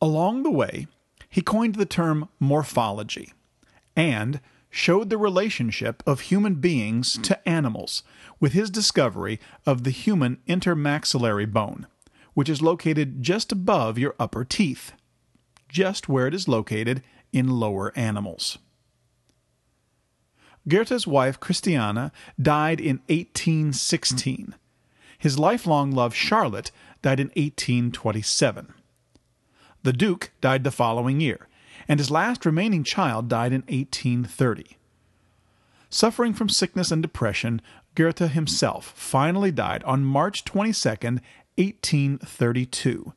Along 0.00 0.42
the 0.42 0.50
way, 0.50 0.86
he 1.28 1.42
coined 1.42 1.74
the 1.74 1.86
term 1.86 2.28
morphology 2.40 3.34
and 3.94 4.40
showed 4.76 5.08
the 5.08 5.16
relationship 5.16 6.02
of 6.06 6.20
human 6.20 6.56
beings 6.56 7.16
to 7.16 7.48
animals 7.48 8.02
with 8.38 8.52
his 8.52 8.68
discovery 8.68 9.40
of 9.64 9.84
the 9.84 9.90
human 9.90 10.36
intermaxillary 10.46 11.50
bone, 11.50 11.86
which 12.34 12.50
is 12.50 12.60
located 12.60 13.22
just 13.22 13.50
above 13.50 13.96
your 13.96 14.14
upper 14.20 14.44
teeth, 14.44 14.92
just 15.66 16.10
where 16.10 16.26
it 16.26 16.34
is 16.34 16.46
located 16.46 17.02
in 17.32 17.48
lower 17.48 17.90
animals. 17.96 18.58
Goethe's 20.68 21.06
wife 21.06 21.40
Christiana 21.40 22.12
died 22.40 22.78
in 22.78 22.96
1816. 23.08 24.54
His 25.18 25.38
lifelong 25.38 25.90
love 25.90 26.14
Charlotte 26.14 26.70
died 27.00 27.18
in 27.18 27.28
1827. 27.28 28.74
The 29.84 29.92
Duke 29.94 30.32
died 30.42 30.64
the 30.64 30.70
following 30.70 31.20
year, 31.20 31.48
and 31.88 32.00
his 32.00 32.10
last 32.10 32.44
remaining 32.44 32.84
child 32.84 33.28
died 33.28 33.52
in 33.52 33.62
1830. 33.62 34.76
Suffering 35.88 36.34
from 36.34 36.48
sickness 36.48 36.90
and 36.90 37.02
depression, 37.02 37.62
Goethe 37.94 38.18
himself 38.18 38.92
finally 38.96 39.50
died 39.50 39.82
on 39.84 40.04
March 40.04 40.44
22, 40.44 40.88
1832, 41.56 43.12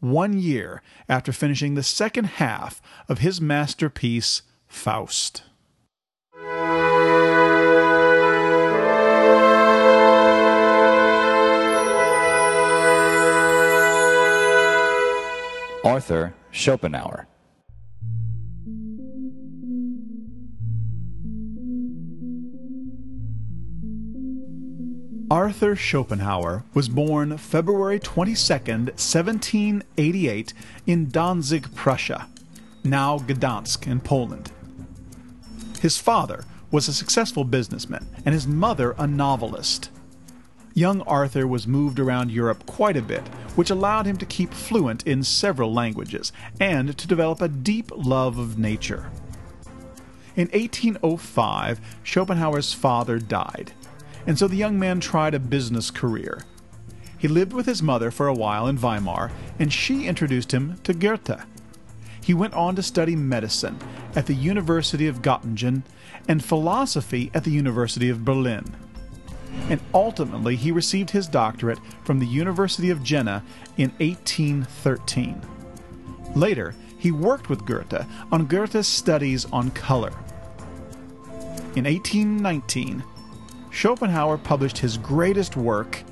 one 0.00 0.38
year 0.38 0.82
after 1.08 1.32
finishing 1.32 1.74
the 1.74 1.82
second 1.82 2.24
half 2.24 2.80
of 3.08 3.18
his 3.18 3.40
masterpiece, 3.40 4.42
Faust. 4.68 5.42
Arthur 15.84 16.34
Schopenhauer. 16.50 17.26
Arthur 25.28 25.74
Schopenhauer 25.74 26.62
was 26.72 26.88
born 26.88 27.36
February 27.36 27.98
22, 27.98 28.36
1788, 28.36 30.54
in 30.86 31.10
Danzig, 31.10 31.74
Prussia, 31.74 32.28
now 32.84 33.18
Gdansk 33.18 33.88
in 33.88 33.98
Poland. 33.98 34.52
His 35.80 35.98
father 35.98 36.44
was 36.70 36.86
a 36.86 36.92
successful 36.92 37.42
businessman 37.42 38.06
and 38.24 38.34
his 38.34 38.46
mother 38.46 38.94
a 38.98 39.08
novelist. 39.08 39.90
Young 40.74 41.02
Arthur 41.02 41.44
was 41.44 41.66
moved 41.66 41.98
around 41.98 42.30
Europe 42.30 42.64
quite 42.64 42.96
a 42.96 43.02
bit, 43.02 43.26
which 43.56 43.70
allowed 43.70 44.06
him 44.06 44.18
to 44.18 44.26
keep 44.26 44.54
fluent 44.54 45.04
in 45.08 45.24
several 45.24 45.74
languages 45.74 46.30
and 46.60 46.96
to 46.96 47.08
develop 47.08 47.40
a 47.40 47.48
deep 47.48 47.90
love 47.96 48.38
of 48.38 48.58
nature. 48.58 49.10
In 50.36 50.46
1805, 50.50 51.80
Schopenhauer's 52.04 52.72
father 52.72 53.18
died 53.18 53.72
and 54.26 54.38
so 54.38 54.48
the 54.48 54.56
young 54.56 54.78
man 54.78 55.00
tried 55.00 55.34
a 55.34 55.38
business 55.38 55.90
career. 55.90 56.42
He 57.18 57.28
lived 57.28 57.52
with 57.52 57.66
his 57.66 57.82
mother 57.82 58.10
for 58.10 58.26
a 58.26 58.34
while 58.34 58.66
in 58.66 58.76
Weimar, 58.76 59.30
and 59.58 59.72
she 59.72 60.06
introduced 60.06 60.52
him 60.52 60.78
to 60.84 60.92
Goethe. 60.92 61.40
He 62.22 62.34
went 62.34 62.54
on 62.54 62.76
to 62.76 62.82
study 62.82 63.16
medicine 63.16 63.78
at 64.14 64.26
the 64.26 64.34
University 64.34 65.06
of 65.06 65.22
Göttingen 65.22 65.82
and 66.28 66.44
philosophy 66.44 67.30
at 67.32 67.44
the 67.44 67.52
University 67.52 68.08
of 68.08 68.24
Berlin. 68.24 68.64
And 69.70 69.80
ultimately, 69.94 70.56
he 70.56 70.72
received 70.72 71.10
his 71.10 71.28
doctorate 71.28 71.78
from 72.04 72.18
the 72.18 72.26
University 72.26 72.90
of 72.90 73.02
Jena 73.02 73.42
in 73.76 73.90
1813. 73.98 75.40
Later, 76.34 76.74
he 76.98 77.12
worked 77.12 77.48
with 77.48 77.64
Goethe 77.64 78.06
on 78.32 78.46
Goethe's 78.46 78.88
studies 78.88 79.46
on 79.46 79.70
color. 79.70 80.12
In 81.76 81.84
1819, 81.84 83.02
Schopenhauer 83.76 84.38
published 84.38 84.78
his 84.78 84.96
greatest 84.96 85.54
work, 85.54 86.02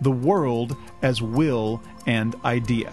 The 0.00 0.12
World 0.12 0.76
as 1.02 1.20
Will 1.20 1.82
and 2.06 2.36
Idea. 2.44 2.92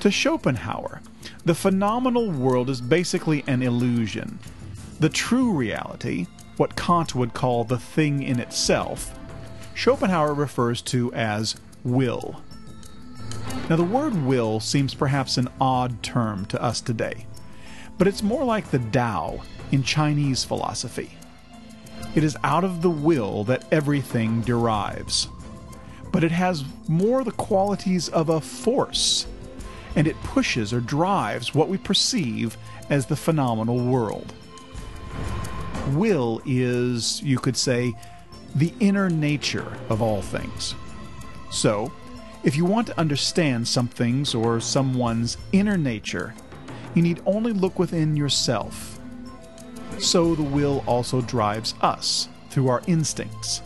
To 0.00 0.10
Schopenhauer, 0.10 1.00
the 1.46 1.54
phenomenal 1.54 2.30
world 2.30 2.68
is 2.68 2.82
basically 2.82 3.42
an 3.46 3.62
illusion. 3.62 4.38
The 5.00 5.08
true 5.08 5.52
reality, 5.52 6.26
what 6.58 6.76
Kant 6.76 7.14
would 7.14 7.32
call 7.32 7.64
the 7.64 7.78
thing 7.78 8.22
in 8.22 8.38
itself, 8.38 9.18
Schopenhauer 9.74 10.34
refers 10.34 10.82
to 10.82 11.10
as 11.14 11.56
will. 11.82 12.42
Now, 13.70 13.76
the 13.76 13.84
word 13.84 14.14
will 14.22 14.60
seems 14.60 14.92
perhaps 14.92 15.38
an 15.38 15.48
odd 15.62 16.02
term 16.02 16.44
to 16.46 16.62
us 16.62 16.82
today, 16.82 17.26
but 17.96 18.06
it's 18.06 18.22
more 18.22 18.44
like 18.44 18.70
the 18.70 18.80
Tao 18.80 19.40
in 19.72 19.82
Chinese 19.82 20.44
philosophy. 20.44 21.16
It 22.14 22.22
is 22.22 22.36
out 22.44 22.62
of 22.62 22.80
the 22.80 22.90
will 22.90 23.42
that 23.44 23.64
everything 23.72 24.40
derives. 24.42 25.28
But 26.12 26.22
it 26.22 26.30
has 26.30 26.64
more 26.86 27.24
the 27.24 27.32
qualities 27.32 28.08
of 28.08 28.28
a 28.28 28.40
force, 28.40 29.26
and 29.96 30.06
it 30.06 30.22
pushes 30.22 30.72
or 30.72 30.80
drives 30.80 31.54
what 31.54 31.68
we 31.68 31.76
perceive 31.76 32.56
as 32.88 33.06
the 33.06 33.16
phenomenal 33.16 33.84
world. 33.84 34.32
Will 35.90 36.40
is, 36.46 37.20
you 37.22 37.38
could 37.38 37.56
say, 37.56 37.94
the 38.54 38.72
inner 38.78 39.10
nature 39.10 39.76
of 39.88 40.00
all 40.00 40.22
things. 40.22 40.76
So, 41.50 41.92
if 42.44 42.56
you 42.56 42.64
want 42.64 42.86
to 42.88 43.00
understand 43.00 43.66
something's 43.66 44.34
or 44.34 44.60
someone's 44.60 45.36
inner 45.50 45.76
nature, 45.76 46.34
you 46.94 47.02
need 47.02 47.22
only 47.26 47.52
look 47.52 47.78
within 47.78 48.16
yourself 48.16 48.93
so 49.98 50.34
the 50.34 50.42
will 50.42 50.82
also 50.86 51.20
drives 51.20 51.74
us 51.80 52.28
through 52.50 52.68
our 52.68 52.82
instincts. 52.86 53.62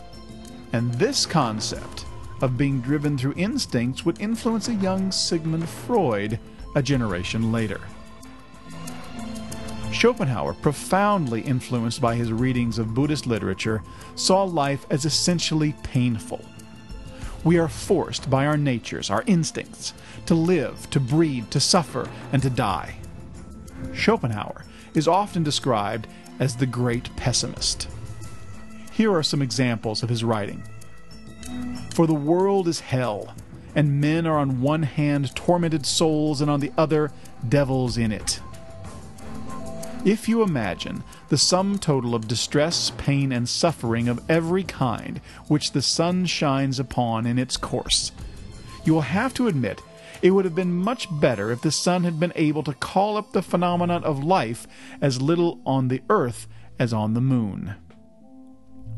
And 0.73 0.93
this 0.95 1.25
concept 1.25 2.05
of 2.41 2.57
being 2.57 2.81
driven 2.81 3.17
through 3.17 3.33
instincts 3.35 4.05
would 4.05 4.21
influence 4.21 4.67
a 4.67 4.75
young 4.75 5.11
Sigmund 5.11 5.67
Freud 5.67 6.39
a 6.75 6.81
generation 6.81 7.51
later. 7.51 7.81
Schopenhauer, 9.91 10.53
profoundly 10.53 11.41
influenced 11.41 11.99
by 11.99 12.15
his 12.15 12.31
readings 12.31 12.77
of 12.77 12.93
Buddhist 12.93 13.25
literature, 13.25 13.81
saw 14.15 14.43
life 14.43 14.85
as 14.89 15.03
essentially 15.05 15.73
painful. 15.83 16.45
We 17.43 17.57
are 17.57 17.67
forced 17.67 18.29
by 18.29 18.45
our 18.45 18.57
natures, 18.57 19.09
our 19.09 19.23
instincts, 19.25 19.93
to 20.27 20.35
live, 20.35 20.89
to 20.91 20.99
breed, 20.99 21.49
to 21.51 21.59
suffer, 21.59 22.09
and 22.31 22.41
to 22.43 22.49
die. 22.49 22.97
Schopenhauer 23.93 24.63
is 24.99 25.07
often 25.07 25.43
described 25.43 26.07
as 26.39 26.57
the 26.57 26.65
great 26.65 27.15
pessimist. 27.15 27.87
Here 28.91 29.11
are 29.15 29.23
some 29.23 29.41
examples 29.41 30.03
of 30.03 30.09
his 30.09 30.25
writing. 30.25 30.61
For 31.93 32.05
the 32.05 32.13
world 32.13 32.67
is 32.67 32.81
hell, 32.81 33.33
and 33.73 34.01
men 34.01 34.27
are 34.27 34.37
on 34.37 34.61
one 34.61 34.83
hand 34.83 35.33
tormented 35.35 35.85
souls, 35.85 36.41
and 36.41 36.51
on 36.51 36.59
the 36.59 36.73
other 36.77 37.11
devils 37.47 37.97
in 37.97 38.11
it. 38.11 38.41
If 40.03 40.27
you 40.27 40.43
imagine 40.43 41.03
the 41.29 41.37
sum 41.37 41.79
total 41.79 42.13
of 42.13 42.27
distress, 42.27 42.91
pain, 42.97 43.31
and 43.31 43.47
suffering 43.47 44.09
of 44.09 44.21
every 44.29 44.63
kind 44.63 45.21
which 45.47 45.71
the 45.71 45.81
sun 45.81 46.25
shines 46.25 46.77
upon 46.77 47.25
in 47.25 47.39
its 47.39 47.55
course, 47.55 48.11
you 48.83 48.93
will 48.93 49.01
have 49.01 49.33
to 49.35 49.47
admit 49.47 49.81
it 50.21 50.31
would 50.31 50.45
have 50.45 50.55
been 50.55 50.73
much 50.73 51.07
better 51.19 51.51
if 51.51 51.61
the 51.61 51.71
sun 51.71 52.03
had 52.03 52.19
been 52.19 52.33
able 52.35 52.63
to 52.63 52.73
call 52.73 53.17
up 53.17 53.31
the 53.31 53.41
phenomenon 53.41 54.03
of 54.03 54.23
life 54.23 54.67
as 55.01 55.21
little 55.21 55.61
on 55.65 55.87
the 55.87 56.01
earth 56.09 56.47
as 56.77 56.93
on 56.93 57.13
the 57.13 57.21
moon. 57.21 57.75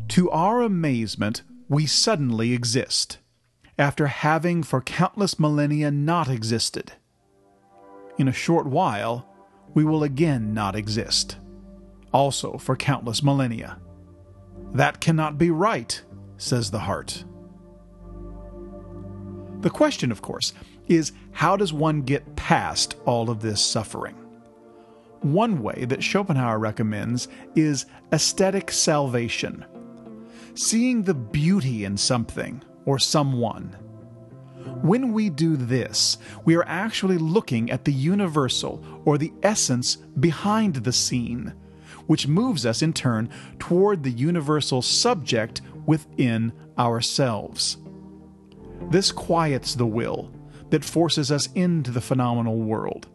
To 0.09 0.29
our 0.31 0.61
amazement, 0.61 1.43
we 1.69 1.85
suddenly 1.85 2.53
exist, 2.53 3.19
after 3.77 4.07
having 4.07 4.63
for 4.63 4.81
countless 4.81 5.39
millennia 5.39 5.89
not 5.91 6.27
existed. 6.27 6.93
In 8.17 8.27
a 8.27 8.33
short 8.33 8.65
while, 8.65 9.27
we 9.73 9.85
will 9.85 10.03
again 10.03 10.53
not 10.53 10.75
exist, 10.75 11.37
also 12.13 12.57
for 12.57 12.75
countless 12.75 13.23
millennia. 13.23 13.79
That 14.73 14.99
cannot 14.99 15.37
be 15.37 15.49
right, 15.49 16.01
says 16.37 16.71
the 16.71 16.79
heart. 16.79 17.23
The 19.61 19.69
question, 19.69 20.11
of 20.11 20.21
course, 20.21 20.53
is 20.91 21.13
how 21.31 21.55
does 21.55 21.71
one 21.73 22.01
get 22.01 22.35
past 22.35 22.95
all 23.05 23.29
of 23.29 23.41
this 23.41 23.63
suffering? 23.63 24.15
One 25.21 25.63
way 25.63 25.85
that 25.85 26.03
Schopenhauer 26.03 26.59
recommends 26.59 27.27
is 27.55 27.85
aesthetic 28.11 28.71
salvation, 28.71 29.65
seeing 30.55 31.03
the 31.03 31.13
beauty 31.13 31.85
in 31.85 31.95
something 31.95 32.61
or 32.85 32.99
someone. 32.99 33.75
When 34.81 35.13
we 35.13 35.29
do 35.29 35.55
this, 35.55 36.17
we 36.43 36.55
are 36.55 36.65
actually 36.67 37.17
looking 37.17 37.71
at 37.71 37.85
the 37.85 37.93
universal 37.93 38.83
or 39.05 39.17
the 39.17 39.31
essence 39.43 39.95
behind 39.95 40.75
the 40.75 40.91
scene, 40.91 41.53
which 42.07 42.27
moves 42.27 42.65
us 42.65 42.81
in 42.81 42.93
turn 42.93 43.29
toward 43.59 44.03
the 44.03 44.11
universal 44.11 44.81
subject 44.81 45.61
within 45.85 46.51
ourselves. 46.77 47.77
This 48.89 49.11
quiets 49.11 49.75
the 49.75 49.85
will 49.85 50.31
that 50.71 50.83
forces 50.83 51.31
us 51.31 51.49
into 51.53 51.91
the 51.91 52.01
phenomenal 52.01 52.57
world. 52.57 53.07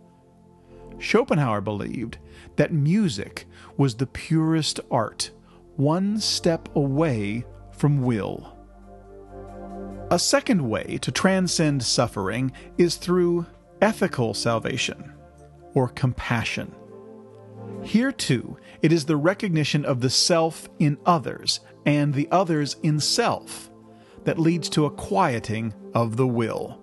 Schopenhauer 0.98 1.60
believed 1.60 2.18
that 2.56 2.72
music 2.72 3.46
was 3.76 3.96
the 3.96 4.06
purest 4.06 4.80
art, 4.90 5.30
one 5.76 6.18
step 6.18 6.68
away 6.74 7.44
from 7.72 8.02
will. 8.02 8.56
A 10.10 10.18
second 10.18 10.66
way 10.68 10.98
to 11.02 11.10
transcend 11.10 11.82
suffering 11.82 12.52
is 12.78 12.96
through 12.96 13.46
ethical 13.82 14.32
salvation, 14.32 15.12
or 15.74 15.88
compassion. 15.88 16.74
Here, 17.82 18.12
too, 18.12 18.56
it 18.80 18.92
is 18.92 19.04
the 19.04 19.16
recognition 19.16 19.84
of 19.84 20.00
the 20.00 20.10
self 20.10 20.68
in 20.78 20.96
others 21.04 21.60
and 21.84 22.14
the 22.14 22.28
others 22.30 22.76
in 22.82 23.00
self 23.00 23.70
that 24.24 24.38
leads 24.38 24.68
to 24.70 24.86
a 24.86 24.90
quieting 24.90 25.74
of 25.94 26.16
the 26.16 26.26
will. 26.26 26.80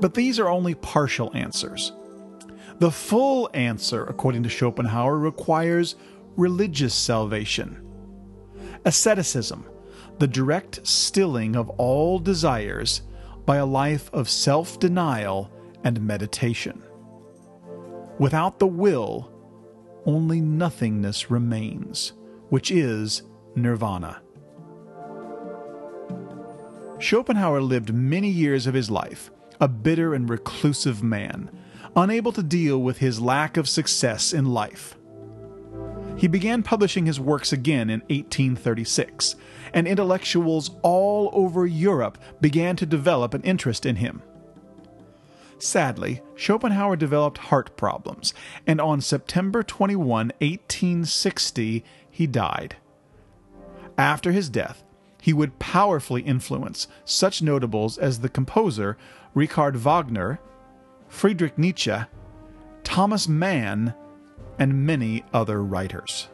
But 0.00 0.14
these 0.14 0.38
are 0.38 0.48
only 0.48 0.74
partial 0.74 1.30
answers. 1.34 1.92
The 2.78 2.90
full 2.90 3.50
answer, 3.52 4.04
according 4.04 4.42
to 4.44 4.48
Schopenhauer, 4.48 5.18
requires 5.18 5.96
religious 6.36 6.94
salvation. 6.94 7.86
Asceticism, 8.84 9.66
the 10.18 10.26
direct 10.26 10.86
stilling 10.86 11.56
of 11.56 11.68
all 11.70 12.18
desires 12.18 13.02
by 13.44 13.56
a 13.56 13.66
life 13.66 14.10
of 14.12 14.30
self 14.30 14.78
denial 14.78 15.50
and 15.84 16.00
meditation. 16.00 16.82
Without 18.18 18.58
the 18.58 18.66
will, 18.66 19.30
only 20.06 20.40
nothingness 20.40 21.30
remains, 21.30 22.12
which 22.48 22.70
is 22.70 23.22
nirvana. 23.54 24.22
Schopenhauer 26.98 27.62
lived 27.62 27.94
many 27.94 28.28
years 28.28 28.66
of 28.66 28.74
his 28.74 28.90
life, 28.90 29.30
a 29.60 29.68
bitter 29.68 30.14
and 30.14 30.28
reclusive 30.28 31.02
man, 31.02 31.50
unable 31.94 32.32
to 32.32 32.42
deal 32.42 32.80
with 32.80 32.98
his 32.98 33.20
lack 33.20 33.56
of 33.56 33.68
success 33.68 34.32
in 34.32 34.46
life. 34.46 34.96
He 36.16 36.28
began 36.28 36.62
publishing 36.62 37.06
his 37.06 37.20
works 37.20 37.52
again 37.52 37.88
in 37.90 38.00
1836, 38.00 39.36
and 39.72 39.86
intellectuals 39.86 40.70
all 40.82 41.30
over 41.32 41.66
Europe 41.66 42.18
began 42.40 42.76
to 42.76 42.86
develop 42.86 43.34
an 43.34 43.42
interest 43.42 43.86
in 43.86 43.96
him. 43.96 44.22
Sadly, 45.58 46.22
Schopenhauer 46.36 46.96
developed 46.96 47.38
heart 47.38 47.76
problems, 47.76 48.32
and 48.66 48.80
on 48.80 49.00
September 49.00 49.62
21, 49.62 50.32
1860, 50.38 51.84
he 52.10 52.26
died. 52.26 52.76
After 53.98 54.32
his 54.32 54.48
death, 54.48 54.82
he 55.20 55.32
would 55.32 55.58
powerfully 55.58 56.22
influence 56.22 56.88
such 57.04 57.42
notables 57.42 57.98
as 57.98 58.20
the 58.20 58.30
composer 58.30 58.96
Richard 59.34 59.76
Wagner, 59.76 60.40
Friedrich 61.08 61.56
Nietzsche, 61.56 61.94
Thomas 62.82 63.28
Mann, 63.28 63.94
and 64.58 64.86
many 64.86 65.24
other 65.32 65.62
writers. 65.62 66.28